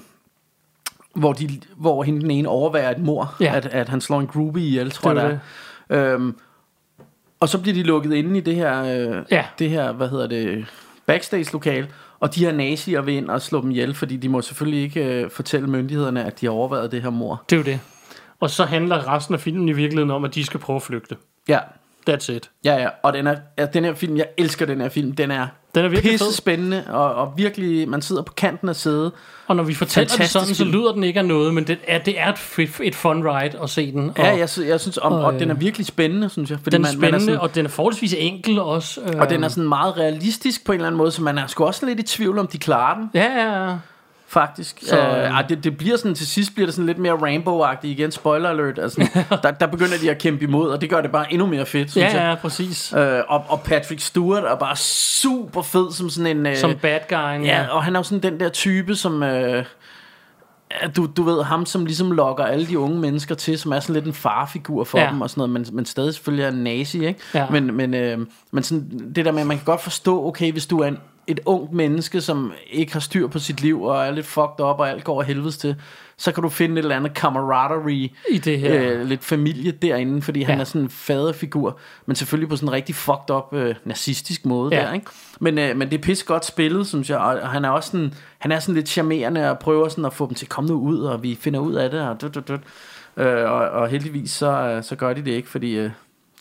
[1.15, 3.53] hvor, de, hvor hende den ene overværer et mor, Ja.
[3.57, 5.41] at, at han slår en groupie ihjel, tror Det jeg det
[5.89, 6.15] er.
[6.15, 6.37] Øhm,
[7.41, 9.45] og så bliver de lukket inde i det her, øh, Ja.
[9.59, 10.67] det her hvad hedder det,
[11.07, 11.87] backstage-lokal,
[12.21, 15.05] og de her nazier vil ind og slå dem ihjel, fordi de må selvfølgelig ikke
[15.23, 17.43] øh, fortælle myndighederne, at de har overvejet det her mor.
[17.51, 17.81] Det er jo det.
[18.41, 21.17] Og så handler resten af filmen i virkeligheden om, at de skal prøve at flygte.
[21.49, 21.59] Ja,
[22.11, 22.51] That's it.
[22.65, 22.89] ja, ja.
[23.03, 25.13] Og den, er, ja, den her film, jeg elsker den her film.
[25.13, 26.33] Den er, Den er virkelig pisse fed.
[26.33, 29.13] spændende, og, og virkelig, man sidder på kanten af sædet.
[29.47, 31.79] Og når vi fortæller det Fantastisk sådan, så lyder den ikke af noget, men det
[31.89, 34.09] er, det er et, et fun ride at se den.
[34.11, 36.51] Og Ja, jeg, jeg synes, om, og, og, og den er øh, virkelig spændende, synes
[36.51, 36.59] jeg.
[36.63, 39.01] Fordi den er man, man spændende, sådan, og den er forholdsvis enkel også.
[39.01, 41.47] Øh, og den er sådan meget realistisk på en eller anden måde, så man er
[41.47, 43.77] sgu også lidt i tvivl, om de klarer den, Ja, ja, ja.
[44.35, 44.79] Faktisk.
[44.83, 47.87] Så, øh, øh, det, det bliver sådan, til sidst bliver det sådan lidt mere Rambo-agtigt
[47.87, 48.79] igen, spoiler alert.
[48.79, 49.09] Altså,
[49.43, 51.91] der, der begynder de at kæmpe imod, og det gør det bare endnu mere fedt,
[51.91, 52.29] synes Ja, jeg.
[52.31, 52.93] ja, præcis.
[52.97, 56.47] Øh, og, og Patrick Stewart er bare super fed som sådan en...
[56.47, 57.47] Øh, Som bad guy.
[57.47, 59.23] Ja, og han er jo sådan den der type, som...
[59.23, 59.65] Øh,
[60.83, 63.81] ja, du, du ved, ham som ligesom lokker alle de unge mennesker til, som er
[63.81, 65.05] sådan lidt en farfigur for Ja.
[65.05, 65.11] ja.
[65.11, 67.21] dem og sådan noget, men, men stadig selvfølgelig er en nazi, ikke?
[67.35, 67.47] Ja.
[67.51, 68.19] Men, men, øh,
[68.53, 70.99] men sådan, det der med, at man kan godt forstå, okay, hvis du er en,
[71.27, 74.79] et ungt menneske, som ikke har styr på sit liv, og er lidt fucked up,
[74.79, 75.77] og alt går af helvedes til,
[76.17, 78.93] så kan du finde et eller andet camaraderie, I det her.
[78.93, 80.61] øh, lidt familie derinde, fordi han Ja.
[80.61, 84.75] er sådan en faderfigur, men selvfølgelig på sådan en rigtig fucked up øh, nazistisk måde
[84.77, 84.81] Ja.
[84.83, 85.07] der, ikke?
[85.41, 87.91] Men, øh, men det er pisse godt spillet, synes jeg, og, og han er også
[87.91, 90.75] sådan, han er sådan lidt charmerende og prøver sådan at få dem til, kom nu
[90.81, 92.61] ud, og vi finder ud af det, og dut, dut, dut.
[93.17, 95.91] Øh, og, og heldigvis så, øh, så gør de det ikke, fordi øh,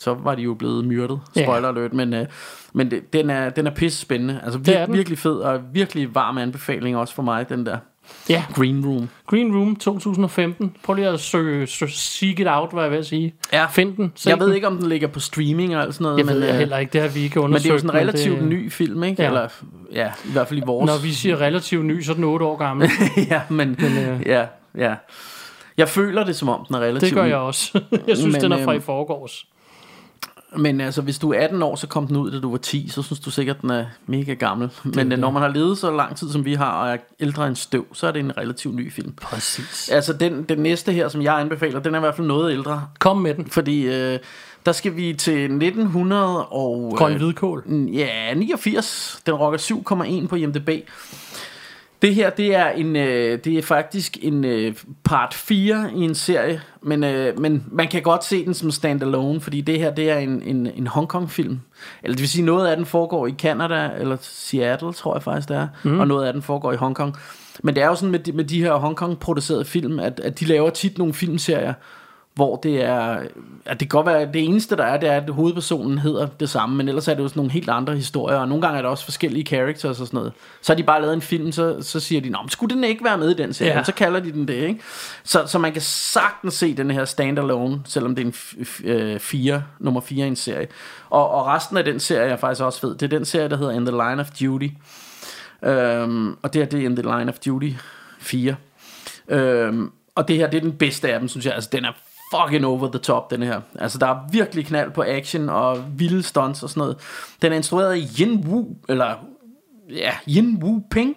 [0.04, 2.26] så var de jo blevet myrdet, spoiler alert, men, øh,
[2.72, 4.94] men det, den, er, den er pisse spændende, altså Det er vir, den.
[4.94, 7.78] virkelig fed, og virkelig varm anbefaling også for mig, den der
[8.28, 8.44] ja.
[8.54, 9.08] Green Room.
[9.26, 10.76] Green Room 2015.
[10.82, 13.34] Prøv lige at søge, søge seek it out, hvad jeg vil sige.
[13.52, 13.66] Ja.
[13.66, 14.12] Find den.
[14.26, 14.54] Jeg ved den.
[14.54, 16.78] ikke, om den ligger på streaming alt sådan noget, Jeg men, ved jeg øh, heller
[16.78, 17.62] ikke, det har vi ikke Men undersøgt.
[17.62, 19.22] det er jo sådan en relativt det, ny film, ikke?
[19.22, 19.28] Ja.
[19.28, 19.48] Eller,
[19.92, 20.86] ja, i hvert fald i vores.
[20.86, 22.90] Når vi siger relativt ny, så er den 8 år gammel.
[23.30, 24.46] ja, men, Men, øh, ja,
[24.78, 24.94] ja.
[25.76, 27.80] Jeg føler det, som om den er relativt Det gør jeg også.
[28.08, 29.46] Jeg synes, Men, den er fra i øhm, forgårs.
[30.56, 32.88] Men altså, hvis du er 18 år, så kom den ud, da du var 10,
[32.88, 34.70] så synes du sikkert, den er mega gammel.
[34.84, 35.18] Men det.
[35.18, 37.86] når man har levet så lang tid, som vi har, og er ældre end støv,
[37.92, 39.12] så er det en relativt ny film.
[39.12, 39.88] Præcis.
[39.92, 42.86] Altså, den, den næste her, som jeg anbefaler, den er i hvert fald noget ældre.
[42.98, 43.46] Kom med den.
[43.46, 44.18] Fordi øh,
[44.66, 46.94] der skal vi til 1900 og...
[46.96, 47.64] Grøn øh, hvidkål.
[47.92, 49.22] Ja, 89.
[49.26, 49.58] Den rocker
[50.22, 50.68] 7,1 på IMDb.
[52.04, 54.74] Det her, det er en, øh, det er faktisk en øh,
[55.04, 59.40] part 4 i en serie, men, øh, men man kan godt se den som standalone,
[59.40, 61.60] fordi det her, det er en, en, en Hong Kong film.
[62.02, 65.48] Eller det vil sige, noget af den foregår i Canada, eller Seattle, tror jeg faktisk
[65.48, 66.00] det er, mm.
[66.00, 67.16] og noget af den foregår i Hong Kong.
[67.62, 70.20] Men det er jo sådan med de, med de her Hong Kong producerede film, at,
[70.20, 71.74] at de laver tit nogle filmserier,
[72.34, 73.18] hvor det er,
[73.64, 76.26] at det kan godt være, at det eneste der er, det er, at hovedpersonen hedder
[76.26, 78.78] det samme, men ellers er det jo sådan nogle helt andre historier, og nogle gange
[78.78, 80.32] er der også forskellige characters og sådan noget.
[80.62, 82.84] Så har de bare lavet en film, så, så siger de, Nå, men skulle den
[82.84, 83.72] ikke være med i den serie?
[83.72, 83.84] Ja.
[83.84, 84.80] Så kalder de den det, ikke?
[85.24, 88.88] Så, så man kan sagtens se den her standalone, selvom det er en f- f-
[88.88, 90.66] øh, fire, nummer 4 i en serie.
[91.10, 92.94] Og, og resten af den serie er faktisk også fed.
[92.94, 94.68] Det er den serie, der hedder In the Line of Duty.
[95.62, 97.70] Øhm, og det her, det er In the Line of Duty
[98.18, 98.54] 4.
[99.28, 101.54] Øhm, og det her, det er den bedste af dem, synes jeg.
[101.54, 101.92] Altså, den er
[102.36, 103.60] fucking over the top, den her.
[103.78, 106.96] Altså, der er virkelig knald på action og vilde stunts og sådan noget.
[107.42, 109.14] Den er instrueret af Yin Wu, eller
[109.90, 111.16] ja, Yin Wu Ping.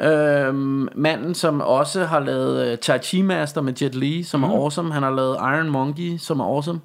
[0.00, 4.44] Øhm, manden, som også har lavet uh, Tai Chi Master med Jet Li, som mm.
[4.44, 4.92] er awesome.
[4.92, 6.80] Han har lavet Iron Monkey, som er awesome.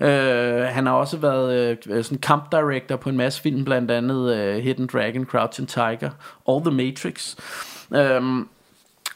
[0.00, 4.36] Øh, han har også været øh, sådan camp director på en masse film, blandt andet
[4.36, 6.10] øh, Hidden Dragon, Crouching Tiger
[6.44, 7.36] og The Matrix.
[7.94, 8.48] Øhm,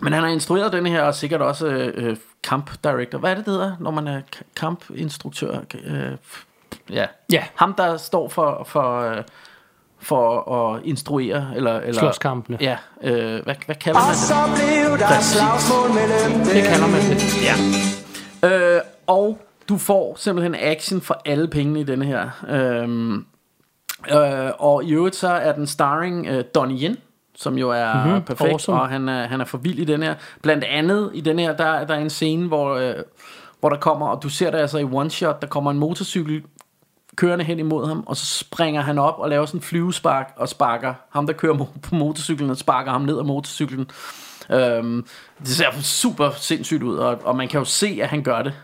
[0.01, 2.17] men han har instrueret den her, og sikkert også øh,
[2.47, 3.19] camp director.
[3.19, 5.59] Hvad er det, det hedder, når man er k- campinstruktør?
[5.85, 6.11] Øh,
[6.91, 7.07] ja.
[7.33, 7.45] Ja.
[7.55, 9.23] Ham, der står for, for, øh,
[9.99, 11.81] for at instruere, eller...
[11.81, 12.59] eller Slåskampene.
[12.61, 14.17] Ja, øh, hvad, hvad kalder man det?
[14.19, 15.37] Så blev der Præcis.
[15.37, 18.75] slagsmål mellem Det kalder man det.
[18.77, 22.31] Øh, og du får simpelthen action for alle pengene i denne her.
[22.49, 23.27] Øhm,
[24.11, 26.97] øh, og i øvrigt så er den starring øh, Donnie Yen,
[27.39, 28.81] som jo er Mhm, mm-hmm, perfekt, awesome.
[28.81, 30.15] og han er, han er for vild i den her.
[30.43, 32.95] Blandt andet i den her, der, der er en scene, hvor, øh,
[33.61, 36.43] hvor der kommer, og du ser det altså i one shot, der kommer en motorcykel
[37.17, 40.49] kørende hen imod ham, og så springer han op og laver sådan en flyvespark og
[40.49, 43.91] sparker ham, der kører på motorcyklen, og sparker ham ned af motorcyklen.
[44.51, 45.07] Øhm,
[45.39, 48.55] det ser super sindssygt ud, og, og man kan jo se, at han gør det.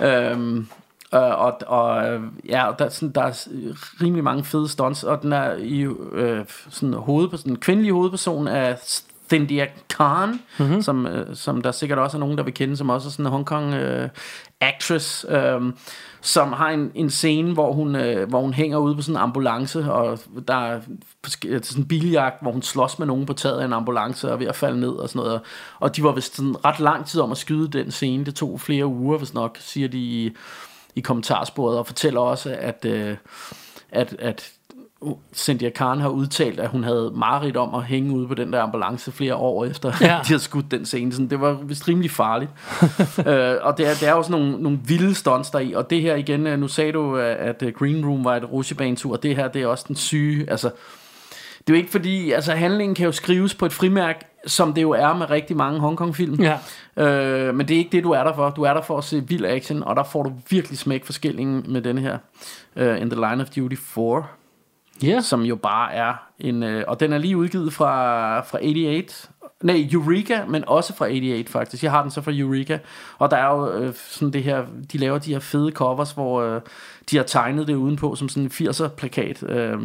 [0.00, 0.68] Øhm,
[1.14, 3.46] øh, og, og ja, der, er sådan, der er
[4.02, 5.80] rimelig mange fede stunts, og den er i
[6.12, 8.76] øh, sådan hoved, den kvindelige hovedperson er
[9.30, 10.82] Cynthia Khan, mm-hmm.
[10.82, 13.26] som, øh, som der sikkert også er nogen, der vil kende, som også er sådan
[13.26, 14.08] en Hong Kong øh,
[14.60, 15.60] actress, øh,
[16.20, 19.22] som har en, en scene, hvor hun, øh, hvor hun hænger ude på sådan en
[19.22, 20.80] ambulance, og der er
[21.46, 24.32] øh, sådan en biljagt, hvor hun slås med nogen på taget af en ambulance og
[24.32, 25.40] er ved at falde ned og sådan noget.
[25.80, 28.24] Og de var vist sådan ret lang tid om at skyde den scene.
[28.24, 30.32] Det tog flere uger, hvis nok, siger de
[30.96, 33.16] i, kommentarsporet, og fortæller også, at, øh,
[33.92, 34.52] at, at
[35.34, 38.62] Cynthia Khan har udtalt, at hun havde mareridt om at hænge ude på den der
[38.62, 40.06] ambulance flere år efter, ja.
[40.24, 41.12] De havde skudt den scene.
[41.12, 42.50] Sådan, det var vist rimelig farligt.
[43.28, 45.72] øh, og det er, det er jo sådan nogle, nogle vilde stunts der i.
[45.72, 48.52] Og det her igen, øh, nu sagde du, øh, at øh, Green Room var et
[48.52, 50.70] rutsjebanetur, og det her, det er også den syge, altså...
[51.66, 54.82] Det er jo ikke fordi, altså handlingen kan jo skrives på et frimærk, som det
[54.82, 56.42] jo er med rigtig mange Hongkong-film.
[56.42, 56.58] Ja.
[56.96, 58.50] Øh, men det er ikke det, du er der for.
[58.50, 61.12] Du er der for at se vild action, og der får du virkelig smæk for
[61.12, 62.18] skillingen med denne her.
[62.76, 64.24] Uh, In the Line of Duty 4
[65.02, 65.20] Ja.
[65.20, 66.62] som jo bare er en...
[66.62, 69.30] Øh, og den er lige udgivet fra, fra 88.
[69.62, 71.82] Nej, Eureka, men også fra 88 faktisk.
[71.82, 72.78] Jeg har den så fra Eureka.
[73.18, 74.64] Og der er jo øh, sådan det her...
[74.92, 76.60] De laver de her fede covers, hvor øh,
[77.10, 79.42] de har tegnet det udenpå som sådan en 80'er plakat.
[79.42, 79.78] Øh,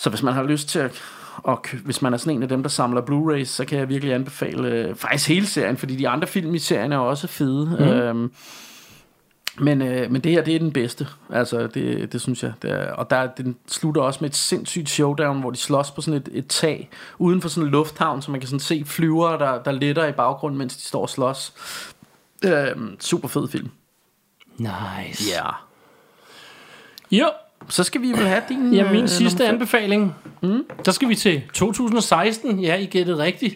[0.00, 1.02] så hvis man har lyst til at...
[1.36, 4.14] Og hvis man er sådan en af dem, der samler Blu-rays, så kan jeg virkelig
[4.14, 7.66] anbefale øh, faktisk hele serien, fordi de andre film i serien er også fede.
[7.66, 7.84] Mm.
[7.84, 8.32] Øhm,
[9.58, 11.06] men, øh, men det her, det er den bedste.
[11.30, 12.52] Altså, det, det synes jeg.
[12.62, 16.00] Det er, og der, den slutter også med et sindssygt showdown, hvor de slås på
[16.00, 19.38] sådan et, et tag, uden for sådan en lufthavn, så man kan sådan se flyvere,
[19.38, 21.52] der, der letter i baggrunden, mens de står og slås.
[22.44, 23.70] Øh, super fed film.
[24.56, 25.30] Nice.
[25.30, 25.42] Ja.
[25.42, 25.54] Yeah.
[27.10, 27.30] Jo,
[27.68, 28.74] Så skal vi vel have din...
[28.74, 30.14] ja, min øh, sidste anbefaling.
[30.42, 30.64] Mm.
[30.84, 32.60] Der skal vi til 2016.
[32.60, 33.54] Ja, I gættede rigtigt.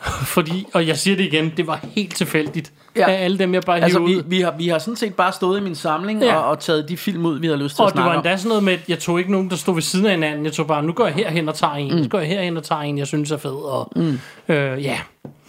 [0.34, 2.72] Fordi, og jeg siger det igen, det var helt tilfældigt.
[2.96, 3.10] Ja.
[3.10, 4.22] Af alle dem, jeg bare Altså, vi, ud.
[4.26, 6.34] vi, har, vi har sådan set bare stået i min samling Ja.
[6.36, 8.18] og, og taget de film ud, vi har lyst til Og at det var snakke
[8.18, 8.24] om.
[8.26, 10.44] endda sådan noget med, at jeg tog ikke nogen, der stod ved siden af hinanden.
[10.44, 11.96] Jeg tog bare, nu går jeg herhen og tager en.
[11.96, 12.02] Mm.
[12.02, 13.50] Så går jeg herhen og tager en, jeg synes er fed.
[13.50, 14.18] Og, mm.
[14.48, 14.98] øh, ja,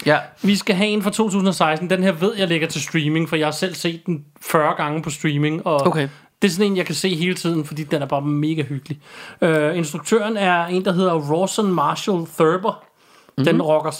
[0.05, 1.89] Ja, vi skal have en fra 2016.
[1.89, 5.01] Den her ved jeg ligger til streaming, for jeg har selv set den 40 gange
[5.01, 5.67] på streaming.
[5.67, 6.07] Og Okay.
[6.41, 8.99] Det er sådan en, jeg kan se hele tiden, fordi den er bare mega hyggelig.
[9.41, 12.83] Øh, instruktøren er en, der hedder Rawson Marshall Thurber.
[13.37, 13.45] Mhm.
[13.45, 13.91] Den rocker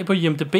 [0.00, 0.54] 6,3 på IMDb.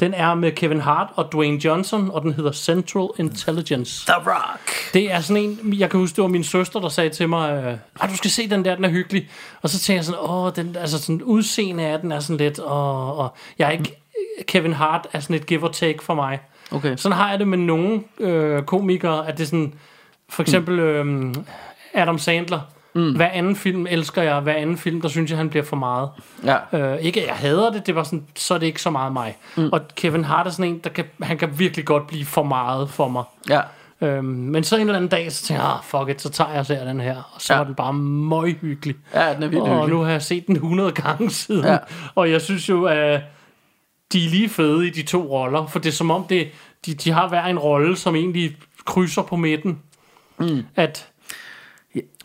[0.00, 4.06] Den er med Kevin Hart og Dwayne Johnson, og den hedder Central Intelligence.
[4.06, 4.94] The Rock.
[4.94, 7.78] Det er sådan en, jeg kan huske, det var min søster, der sagde til mig,
[8.00, 9.28] "Ej, du skal se den der, den er hyggelig.
[9.62, 12.58] Og så tænkte jeg sådan, åh, den, altså sådan udseende af den er sådan lidt,
[12.58, 13.96] og, og jeg er ikke,
[14.48, 16.38] Kevin Hart er sådan et give or take for mig.
[16.72, 16.96] Okay.
[16.96, 19.74] Sådan har jeg det med nogle øh, komikere, at det er sådan,
[20.30, 21.34] for eksempel øh,
[21.94, 22.60] Adam Sandler.
[22.94, 23.16] Mm.
[23.16, 26.08] Hver anden film elsker jeg, hver anden film, der synes jeg, han bliver for meget.
[26.44, 26.56] Ja.
[26.94, 29.36] Øh, ikke jeg hader det, det var sådan, så er det ikke så meget mig.
[29.56, 29.68] Mm.
[29.72, 32.90] Og Kevin Hart er sådan en, der kan, han kan virkelig godt blive for meget
[32.90, 33.24] for mig.
[33.50, 33.60] Ja.
[34.02, 36.50] Øhm, men så en eller anden dag, så tænker jeg, ah, fuck it, så tager
[36.52, 37.16] jeg ser den her.
[37.34, 37.58] Og så Ja.
[37.58, 38.96] var den bare møghyggelig.
[39.14, 39.88] Ja, den er vildt Og hyggelig.
[39.94, 41.64] nu har jeg set den 100 gange siden.
[41.64, 41.78] Ja.
[42.14, 43.20] Og jeg synes jo, at
[44.12, 45.66] de er lige fede i de to roller.
[45.66, 46.48] For det er som om, det,
[46.86, 49.78] de, de har hver en rolle, som egentlig krydser på midten.
[50.40, 50.66] Mm.
[50.76, 51.04] At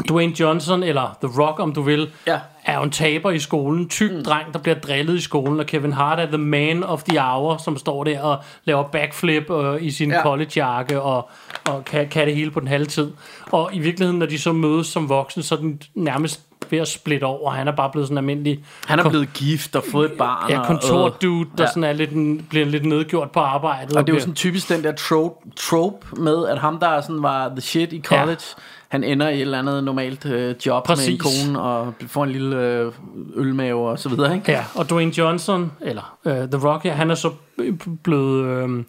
[0.09, 2.39] Dwayne Johnson, eller The Rock, om du vil, Ja.
[2.65, 3.89] er jo en taber i skolen.
[3.89, 4.23] Tyk mm.
[4.23, 5.59] dreng, der bliver drillet i skolen.
[5.59, 9.49] Og Kevin Hart er the man of the hour, som står der og laver backflip
[9.51, 10.15] øh, i sin Ja.
[10.17, 10.23] ja.
[10.23, 11.29] collegejakke og,
[11.69, 13.11] og kan, kan det hele på den halve tid.
[13.51, 16.87] Og i virkeligheden, når de så mødes som voksne, så er den nærmest ved at
[16.87, 17.51] splitte over.
[17.51, 20.51] Han er bare blevet sådan almindelig Han er blevet gift og fået et barn.
[20.51, 21.69] ja, kontordude, der Ja.
[21.69, 23.97] sådan er lidt, bliver lidt nedgjort på arbejdet.
[23.97, 27.23] Og det er jo sådan typisk den der trope, trope med, at ham, der sådan
[27.23, 28.37] var the shit i college, ja.
[28.95, 31.07] Han ender i et eller andet normalt øh, job Præcis.
[31.07, 32.91] med en kone, og får en lille øh,
[33.35, 34.51] ølmave og så videre, ikke?
[34.51, 37.31] Ja, og Dwayne Johnson, eller uh, The Rock, ja, han er så
[38.03, 38.83] blevet øh,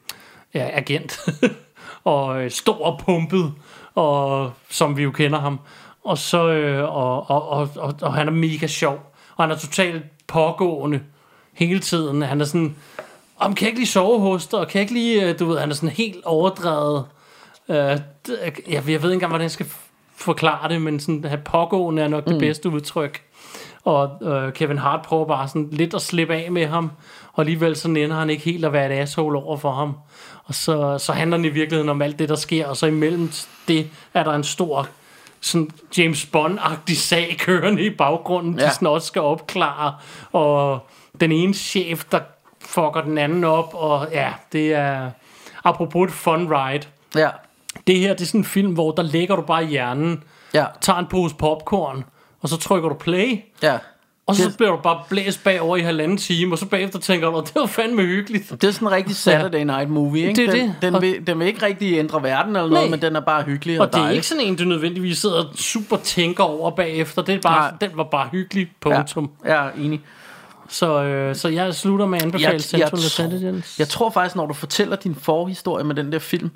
[0.55, 1.21] ja, agent,
[2.05, 3.53] og øh, stor og pumpet,
[3.95, 5.61] og, som vi jo kender ham.
[6.05, 9.57] Og, så, øh, og, og, og, og, og han er mega sjov, og han er
[9.57, 11.01] totalt pågående
[11.53, 12.23] hele tiden.
[12.23, 12.77] Han er sådan,
[13.37, 15.47] om kan jeg ikke lige sove hos dig, og kan jeg ikke lige, øh, du
[15.47, 17.05] ved, han er sådan helt overdrevet.
[17.69, 18.01] Øh, jeg,
[18.69, 19.67] jeg ved ikke engang, hvordan jeg skal
[20.17, 23.23] forklare det, men sådan, at pågående er nok det bedste udtryk.
[23.85, 26.91] Og øh, Kevin Hart prøver bare sådan lidt at slippe af med ham,
[27.33, 29.97] og alligevel så ender han ikke helt at være et asshole over for ham.
[30.45, 33.31] Og så, så handler den i virkeligheden om alt det, der sker, og så imellem
[33.69, 34.89] det er der en stor
[35.41, 38.59] sådan James Bond-agtig sag kørende i baggrunden.
[38.59, 38.67] Ja.
[38.67, 39.95] de sådan også skal opklare,
[40.33, 40.81] og
[41.21, 42.21] den ene chef, der
[42.61, 45.11] fucker den anden op, og ja, det er
[45.65, 46.87] apropos et fun ride.
[47.17, 47.29] Ja.
[47.87, 50.23] Det her, det er sådan en film, hvor der lægger du bare i hjernen,
[50.55, 50.65] Ja.
[50.81, 52.05] tager en pose popcorn,
[52.43, 53.79] og så trykker du play, ja.
[54.27, 57.31] og så Det- bliver du bare blæst bagover i halvanden time, og så bagefter tænker
[57.31, 58.51] du, det var fandme hyggeligt.
[58.51, 60.41] Det er sådan en rigtig Saturday Night movie, ikke?
[60.47, 60.75] Det er den, det.
[60.83, 62.91] Den, Og- vil, den vil ikke rigtig ændre verden eller noget, Nej.
[62.91, 65.45] men den er bare hyggelig og, Og det er ikke sådan en, du nødvendigvis sidder
[65.45, 67.23] og super tænker over bagefter.
[67.23, 67.79] Det er bare, Nej.
[67.89, 69.31] den var bare hyggelig, punktum.
[69.45, 70.01] Ja, er enig.
[70.69, 73.75] Så, øh, så jeg slutter med at anbefale Jeg- Central jeg Intelligence.
[73.79, 76.51] Jeg tror faktisk, når du fortæller din forhistorie med den der film,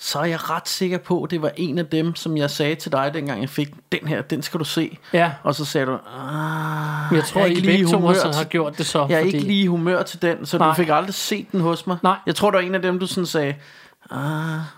[0.00, 2.74] så er jeg ret sikker på, at det var en af dem, som jeg sagde
[2.74, 4.98] til dig, dengang jeg fik den her, den skal du se.
[5.12, 5.32] Ja.
[5.42, 8.44] Og så sagde du, ah, jeg tror, jeg er I ikke lige humør til- har
[8.44, 9.06] gjort det så.
[9.10, 9.36] jeg er fordi...
[9.36, 10.68] ikke lige humør til den, så Nej.
[10.68, 11.96] du fik aldrig set den hos mig.
[12.02, 12.16] Nej.
[12.26, 13.54] Jeg tror, det var en af dem, du sådan sagde,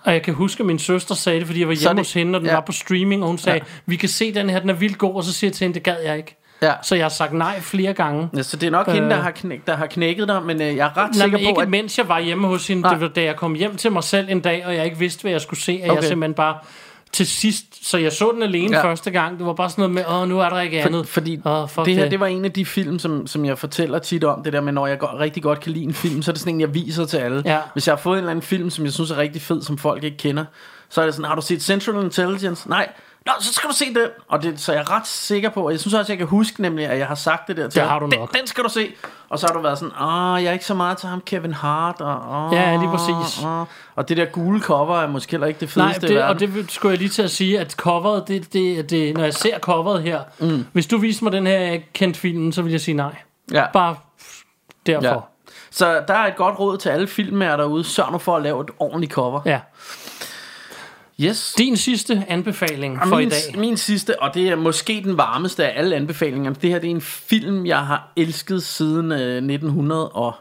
[0.05, 2.13] Og jeg kan huske, at min søster sagde det, fordi jeg var hjemme det- hos
[2.13, 2.55] hende, og den ja.
[2.55, 5.15] var på streaming, og hun sagde, vi kan se den her, den er vildt god,
[5.15, 6.37] og så siger jeg til hende, det gad jeg ikke.
[6.63, 6.73] Ja.
[6.83, 8.29] Så jeg har sagt nej flere gange.
[8.37, 8.95] Ja, så det er nok øh.
[8.95, 9.23] hende, der Øh.
[9.25, 11.63] har, knæk, der har knækket dig, men øh, jeg er ret Nej, sikker på, ikke
[11.63, 11.69] at...
[11.69, 12.83] mens jeg var hjemme hos hende.
[12.83, 12.93] Nej.
[12.93, 15.23] Det var da jeg kom hjem til mig selv en dag, og jeg ikke vidste,
[15.23, 15.81] hvad jeg skulle se.
[15.85, 16.01] At okay.
[16.01, 16.55] Jeg simpelthen bare
[17.13, 17.65] til sidst...
[17.89, 18.85] Så jeg så den alene Ja.
[18.85, 19.39] første gang.
[19.39, 21.09] Det var bare sådan noget med, åh, nu er der ikke For, andet.
[21.09, 24.25] fordi Åh, det her, det var en af de film, som, som jeg fortæller tit
[24.25, 26.33] om, det der med, når jeg går, rigtig godt kan lide en film, så er
[26.33, 27.43] det sådan en, jeg viser til alle.
[27.45, 27.59] Ja.
[27.73, 29.79] Hvis jeg har fået en eller anden film, som jeg synes er rigtig fed, som
[29.79, 30.45] folk ikke kender,
[30.89, 32.69] så er det sådan, har du set Central Intelligence?
[32.69, 32.89] Nej.
[33.27, 34.09] Nå, så skal du se den.
[34.29, 36.63] Og det, så er jeg ret sikker på, og jeg synes også, jeg kan huske
[36.63, 38.35] nemlig, at jeg har sagt det der til Det har du den, nok.
[38.39, 38.93] Den skal du se.
[39.29, 41.55] Og så har du været sådan, åh, jeg er ikke så meget til ham, Kevin
[41.55, 42.01] Hart.
[42.01, 43.45] Og, åh, Ja, lige præcis.
[43.45, 43.65] Åh.
[43.95, 46.41] Og det der gule cover er måske heller ikke det Nej, fedeste i det, og
[46.41, 49.59] det skulle jeg lige til at sige, at coveret, det, det, det, når jeg ser
[49.59, 50.67] coveret her, mm.
[50.73, 53.15] hvis du viser mig den her, jeg kendt filmen, så vil jeg sige nej.
[53.53, 53.65] ja.
[53.73, 53.97] Bare
[54.87, 55.09] derfor.
[55.09, 55.17] Ja.
[55.71, 57.85] Så der er et godt råd til alle filmmager derude.
[57.85, 59.41] Sørg nu for at lave et ordentligt cover.
[59.47, 59.61] ja.
[61.23, 61.55] Yes.
[61.59, 63.59] Din sidste anbefaling Og for min, i dag.
[63.59, 66.53] min sidste, og det er måske den varmeste af alle anbefalinger.
[66.53, 70.33] Det her det er en film, jeg har elsket siden øh, 1900 og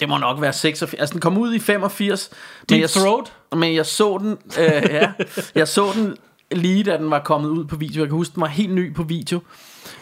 [0.00, 1.00] det må nok være 86.
[1.00, 2.30] Altså den kom ud i 85.
[2.30, 3.32] men Deep jeg, Throat?
[3.56, 5.12] Men jeg så den, øh, ja,
[5.54, 6.16] jeg så den
[6.50, 8.02] lige da den var kommet ud på video.
[8.02, 9.40] Jeg kan huske, den var helt ny på video.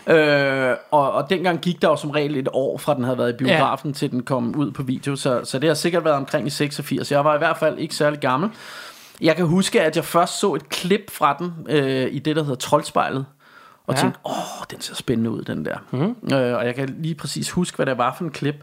[0.06, 3.30] Øh, og, og dengang gik der jo som regel et år fra den havde været
[3.40, 3.94] i biografen ja.
[3.94, 5.16] til den kom ud på video.
[5.16, 7.12] Så, så det har sikkert været omkring i 86.
[7.12, 8.50] Jeg var i hvert fald ikke særlig gammel.
[9.20, 12.42] Jeg kan huske, at jeg først så et klip fra den øh, i det, der
[12.42, 13.26] hedder Troldspejlet.
[13.86, 14.00] Og Ja.
[14.00, 15.76] tænkte, åh, den ser spændende ud, den der.
[15.90, 16.34] Mm.
[16.36, 18.54] Øh, og jeg kan lige præcis huske, hvad det var for en klip.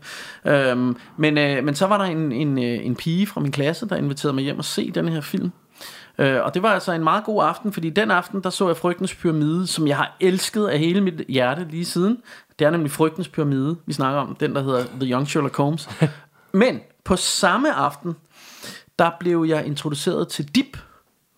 [0.46, 3.90] Øhm, men, øh, men så var der en, en, øh, en pige fra min klasse,
[3.90, 5.52] der inviterede mig hjem og se den her film.
[6.18, 8.78] Øh, og det var altså en meget god aften, fordi den aften, der så jeg
[8.78, 12.18] Frygtens Pyramide, som jeg har elsket af hele mit hjerte lige siden.
[12.60, 15.90] Det er nemlig Frygtens Pyramide, vi snakker om, den der hedder The Young Sherlock Holmes.
[16.54, 18.16] Men på samme aften,
[19.02, 20.78] der blev jeg introduceret til Dip,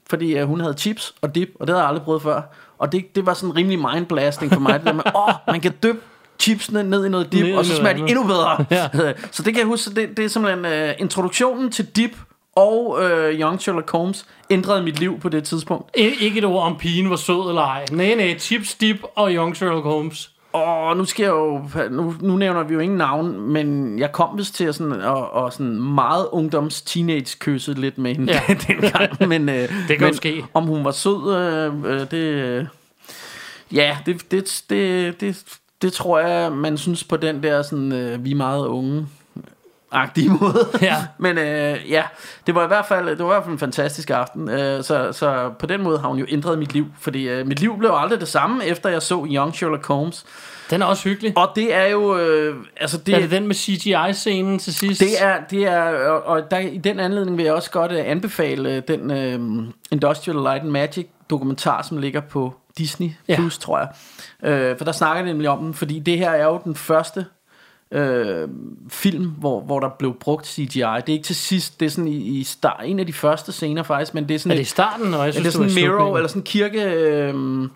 [0.09, 2.41] fordi uh, hun havde chips og dip, og det havde jeg aldrig prøvet før.
[2.77, 5.61] Og det, det var sådan rimelig mindblasting for mig, det der med, åh, oh, man
[5.61, 5.99] kan dyppe
[6.39, 8.65] chipsene ned i noget dip, Ned og så smager de endnu bedre.
[8.71, 8.87] Ja.
[9.31, 12.11] så det kan jeg huske, det, det er simpelthen uh, introduktionen til dip
[12.55, 15.97] og uh, Young Sherlock Holmes ændrede mit liv på det tidspunkt.
[15.97, 17.85] I- Ikke et ord om pigen var sød eller ej.
[17.91, 20.29] Nej, nej, Chips, Dip og Young Sherlock Holmes.
[20.53, 24.37] Og nu skal jeg jo, nu, nu nævner vi jo ingen navn, men jeg kom
[24.37, 28.41] vist til at sådan, og, og sådan meget ungdoms teenage kysse lidt med hende Ja.
[28.67, 29.27] dengang.
[29.27, 30.45] Men, øh, kan men ske.
[30.53, 32.65] Om hun var sød, øh, øh, det, øh,
[33.73, 35.43] ja, det, det, det, det,
[35.81, 39.07] det tror jeg, man synes på den der sådan, øh, vi er meget unge
[39.93, 40.67] agtige måde.
[40.81, 40.95] Ja.
[41.17, 42.03] Men øh, ja,
[42.47, 44.49] det var i hvert fald det var i hvert fald en fantastisk aften.
[44.49, 47.59] Øh, så, så på den måde har hun jo ændret mit liv, fordi øh, mit
[47.59, 50.25] liv blev aldrig det samme efter jeg så Young Sherlock Holmes.
[50.69, 51.33] Den er også hyggelig.
[51.37, 55.01] Og det er jo øh, altså det, er det den med CGI-scenen til sidst?
[55.01, 58.01] det er det er og, og der, i den anledning vil jeg også godt øh,
[58.05, 63.35] anbefale øh, den øh, Industrial Light and Magic dokumentar som ligger på Disney Ja.
[63.35, 63.89] Plus, tror jeg.
[64.51, 67.25] Øh, for der snakker de nemlig om den, fordi det her er jo den første
[67.93, 68.47] øh,
[68.89, 70.63] film, hvor, hvor der blev brugt CGI.
[70.75, 73.51] Det er ikke til sidst, det er sådan i, i start, en af de første
[73.51, 75.13] scener faktisk, men det er sådan Er det i et- starten?
[75.13, 76.81] Og jeg synes, det er sådan en i mirror, eller sådan en kirke...
[76.83, 77.69] Øh,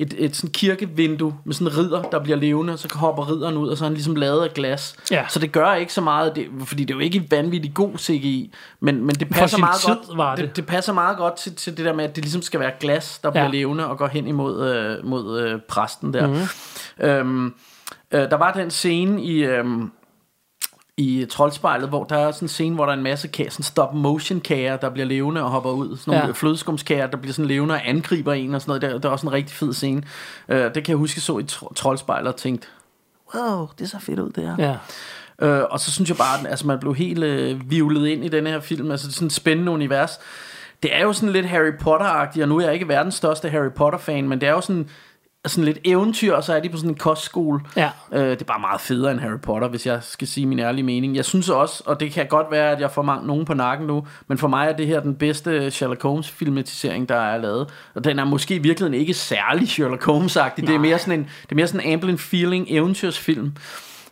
[0.00, 3.56] et, et sådan kirkevindue med sådan en ridder, der bliver levende, og så hopper ridderen
[3.56, 4.96] ud, og så er han ligesom lavet af glas.
[5.10, 5.24] Ja.
[5.28, 8.52] Så det gør ikke så meget, det, fordi det er jo ikke vanvittigt god CGI,
[8.80, 10.16] men, men det passer meget tid godt.
[10.18, 10.44] var det.
[10.44, 10.56] det.
[10.56, 13.18] det passer meget godt til, til det der med, at det ligesom skal være glas,
[13.18, 13.50] der bliver Ja.
[13.50, 16.26] levende og går hen imod øh, mod øh, præsten der.
[16.26, 16.36] Mhm.
[16.36, 17.08] Mm-hmm.
[17.08, 17.54] Øhm,
[18.12, 19.44] øh, der var den scene i...
[19.44, 19.90] øhm,
[21.00, 23.62] i Troldspejlet, hvor der er sådan en scene, hvor der er en masse kager, sådan
[23.64, 25.96] stop motion kager, der bliver levende og hopper ud.
[25.96, 26.32] Sådan nogle Ja.
[26.32, 28.82] flødeskumskager, der bliver sådan levende og angriber en og sådan noget.
[28.82, 30.02] Det, det er også en rigtig fed scene.
[30.48, 32.68] Uh, det kan jeg huske, så i tro- Troldspejlet og tænkte,
[33.34, 34.78] wow, det ser fedt ud det her.
[35.40, 35.46] Ja.
[35.46, 38.28] Øh, og så synes jeg bare, at altså, man blev helt øh, vivlet ind i
[38.28, 38.90] den her film.
[38.90, 40.18] Altså det er sådan et spændende univers.
[40.82, 43.70] Det er jo sådan lidt Harry Potter-agtigt, og nu er jeg ikke verdens største Harry
[43.76, 44.88] Potter-fan, men det er jo sådan,
[45.48, 47.60] sådan lidt eventyr, og så er de på sådan en kostskole.
[47.76, 47.90] Ja.
[48.12, 50.84] Øh, det er bare meget federe end Harry Potter, hvis jeg skal sige min ærlige
[50.84, 51.16] mening.
[51.16, 53.86] Jeg synes også, og det kan godt være, at jeg får mange, nogen på nakken
[53.86, 57.68] nu, men for mig er det her den bedste Sherlock Holmes filmatisering, der er lavet.
[57.94, 60.66] Og den er måske i virkeligheden ikke særlig Sherlock Holmes-agtig.
[60.66, 63.52] Det er mere sådan en, det er mere sådan en Amblin Feeling eventyrsfilm.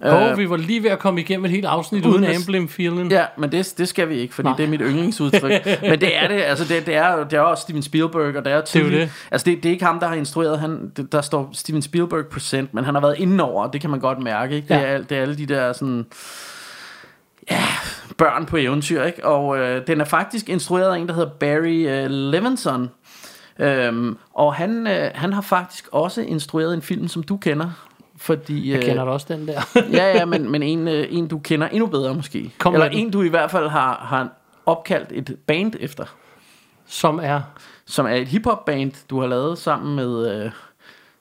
[0.00, 3.10] Og vi var lige ved at komme igennem et helt afsnit uden, Uden Amblin feeling.
[3.12, 4.56] Ja, men det, det skal vi ikke, fordi Nej.
[4.56, 5.66] Det er mit yndlingsudtryk.
[5.90, 8.52] men det er det, altså det, det, er, det er også Steven Spielberg, og det
[8.52, 9.00] er tydeligt.
[9.00, 9.10] det.
[9.30, 12.26] Altså det, det er ikke ham, der har instrueret, han, det, der står Steven Spielberg
[12.26, 14.54] present, men han har været indenover, det kan man godt mærke.
[14.56, 14.68] Ikke?
[14.68, 14.80] Det, Ja.
[14.80, 16.06] er, alt- det er alle de der sådan...
[17.50, 17.62] Ja,
[18.18, 19.24] børn på eventyr, ikke?
[19.26, 22.90] Og øh, den er faktisk instrueret af en, der hedder Barry øh, Levinson.
[23.58, 27.70] Øhm, og han, øh, han har faktisk også instrueret en film, som du kender.
[28.18, 29.60] Fordi, Jeg øh, kender da også den der.
[29.98, 32.52] ja, ja, men, men en, øh, en, du kender endnu bedre måske.
[32.58, 32.98] Kom Eller den.
[32.98, 34.28] en, du i hvert fald har, har
[34.66, 36.04] opkaldt et band efter.
[36.86, 37.40] som er...
[37.88, 40.44] Som er et hiphop band, du har lavet sammen med...
[40.44, 40.50] Øh,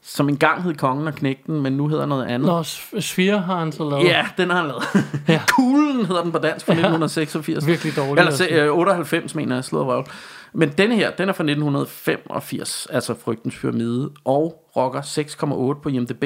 [0.07, 2.47] som engang hed Kongen og Knægten, men nu hedder noget andet.
[2.47, 4.03] Nå, S- Sphere har han så lavet.
[4.03, 4.83] Ja, den har han lavet.
[4.93, 5.01] Ja.
[5.33, 5.41] Ja.
[5.47, 7.67] Kuglen hedder den på dansk fra 1986.
[7.67, 8.63] Virkelig dårligt Eller se, sige.
[8.63, 10.05] øh, 98, mener jeg, slået røv.
[10.53, 16.23] Men denne her, den er fra 1985, altså Frygtens Pyramide, og rocker 6,8 på IMDb.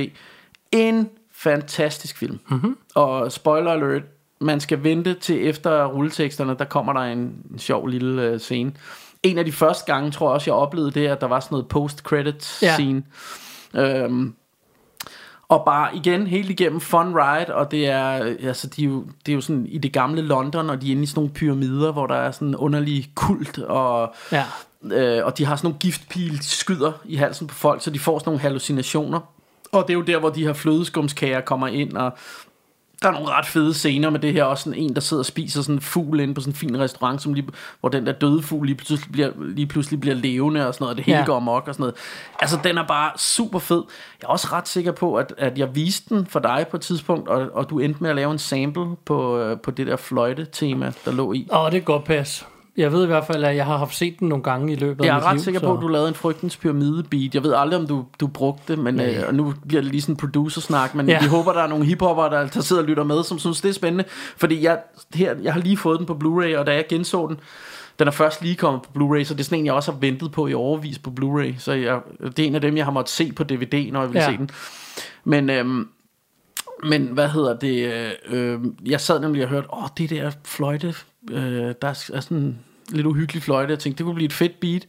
[0.71, 2.39] En fantastisk film.
[2.49, 2.77] Mm-hmm.
[2.95, 4.01] Og spoiler alert,
[4.41, 7.19] man skal vente til efter rulleteksterne, der kommer der en,
[7.51, 8.71] en sjov lille øh, scene.
[9.23, 11.53] En af de første gange, tror jeg også, jeg oplevede det, at der var sådan
[11.55, 12.73] noget post-credits Ja.
[12.73, 13.03] scene.
[13.75, 14.33] Øhm,
[15.49, 18.09] og bare igen, helt igennem fun ride, og det er,
[18.47, 20.91] altså, de er jo, det er jo sådan i det gamle London, og de er
[20.91, 24.45] inde i sådan nogle pyramider, hvor der er sådan en underlig kult, og, Ja.
[24.83, 27.99] øh, og de har sådan nogle giftpile, de skyder i halsen på folk, så de
[27.99, 29.19] får sådan nogle hallucinationer.
[29.71, 32.17] Og det er jo der, hvor de her flødeskumskager kommer ind, og
[33.01, 34.43] der er nogle ret fede scener med det her.
[34.43, 36.79] Også sådan en, der sidder og spiser sådan en fugl inde på sådan en fin
[36.79, 37.47] restaurant, som lige,
[37.79, 40.91] hvor den der døde fugl lige pludselig bliver, lige pludselig bliver levende og sådan noget.
[40.93, 41.25] Og det hele Ja.
[41.25, 41.95] går amok og sådan noget.
[42.39, 43.83] Altså, den er bare super fed.
[44.21, 46.81] Jeg er også ret sikker på, at, at jeg viste den for dig på et
[46.81, 49.95] tidspunkt, og, og du endte med at lave en sample på, øh, på det der
[49.95, 51.47] fløjte-tema, der lå i.
[51.51, 52.45] Åh, det er godt pas.
[52.79, 55.05] Jeg ved i hvert fald, at jeg har haft set den nogle gange i løbet
[55.05, 57.03] Jeg af er mit ret liv, sikker så- på, at du lavede en frygtens pyramide
[57.03, 57.35] beat.
[57.35, 60.01] Jeg ved aldrig, om du, du brugte det, men øh, og nu bliver det lige
[60.01, 61.19] sådan en producer-snak, men Ja.
[61.21, 63.69] vi håber, der er nogle hiphopper, der, der sidder og lytter med, som synes, det
[63.69, 64.03] er spændende.
[64.37, 64.79] Fordi jeg,
[65.13, 67.39] her, jeg har lige fået den på Blu-ray, og da jeg genså den,
[67.99, 69.99] den er først lige kommet på Blu-ray, så det er sådan en, jeg også har
[69.99, 71.53] ventet på i overvis på Blu-ray.
[71.59, 74.09] Så jeg, det er en af dem, jeg har måttet se på DVD, når jeg
[74.13, 74.31] vil Ja.
[74.31, 74.49] se den.
[75.23, 75.87] Men, øhm,
[76.83, 77.93] men hvad hedder det?
[77.93, 78.11] Øh,
[78.53, 80.93] øh, jeg sad nemlig og hørte, åh, det der fløjte,
[81.31, 82.59] øh, der er sådan
[82.91, 83.71] lidt uhyggelig fløjte.
[83.71, 84.85] Jeg tænkte, det kunne blive et fedt beat.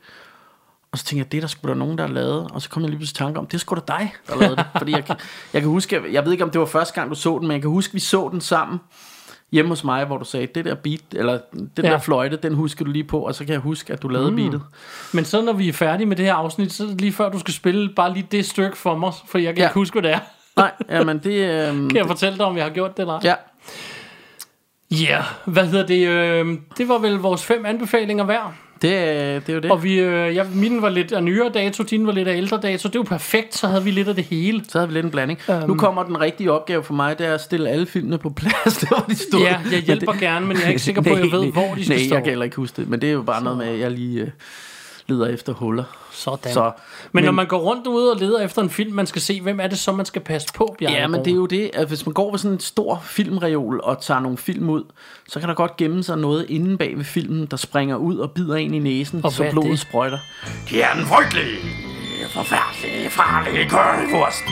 [0.93, 2.49] Og så tænkte jeg, det er der sgu da nogen, der har lavet.
[2.51, 4.37] Og så kom jeg lige pludselig i tanke om, det er sgu da dig, der
[4.41, 4.67] lavede det.
[4.79, 5.17] Fordi jeg, kan-
[5.53, 7.49] jeg kan huske, jeg, jeg ved ikke, om det var første gang, du så den,
[7.49, 8.79] men jeg kan huske, vi så den sammen
[9.53, 11.83] hjemme hos mig, hvor du sagde, det der beat, eller den Ja.
[11.83, 14.31] der fløjte, den husker du lige på, og så kan jeg huske, at du lavede
[14.31, 14.37] mm.
[14.37, 14.63] beatet.
[15.13, 17.39] Men så når vi er færdige med det her afsnit, så det lige før du
[17.39, 19.69] skal spille bare lige det stykke for mig, for jeg kan Ja.
[19.69, 20.21] ikke huske, hvad det er.
[20.57, 21.69] Nej, jamen det...
[21.69, 23.21] Øhm, Kan jeg fortælle dig, om jeg har gjort det eller ej?
[23.25, 23.35] ja,
[24.91, 25.24] Ja, yeah.
[25.45, 26.09] hvad hedder det?
[26.09, 28.55] Øh, det var vel vores fem anbefalinger hver.
[28.82, 29.70] det, øh, det er jo det.
[29.70, 32.61] Og vi, øh, ja, mine var lidt af nyere dato, dine var lidt af ældre
[32.62, 32.88] dato.
[32.88, 34.62] Det jo perfekt, så havde vi lidt af det hele.
[34.68, 35.41] Så havde vi lidt en blanding.
[35.51, 35.62] Øhm.
[35.62, 38.30] Um, nu kommer den rigtige opgave for mig, det er at stille alle filmene på
[38.30, 39.41] plads, der hvor de stod.
[39.41, 41.74] Ja, jeg hjælper Men gerne, men jeg er ikke sikker på, at jeg ved, hvor
[41.74, 42.14] de skal nej, stå.
[42.14, 43.91] jeg kan heller ikke huske det, men det er jo bare noget med, at jeg
[43.91, 44.28] lige øh,
[45.11, 45.85] leder efter huller.
[46.13, 46.53] Sådan.
[46.53, 46.73] Så, men,
[47.13, 49.61] men når man går rundt ude og leder efter en film, man skal se, hvem
[49.61, 51.89] er det så, man skal passe på, Bjarne Ja, men det er jo det, at
[51.89, 54.83] hvis man går ved sådan en stor filmreol og tager nogle film ud,
[55.29, 58.31] så kan der godt gemme sig noget inde bag ved filmen, der springer ud og
[58.31, 59.79] bider en i næsen, Og så blodet det?
[59.81, 60.19] sprøjter.
[60.71, 61.57] Det er den frygtelige,
[62.35, 64.45] forfærdelige, farlige currywurst.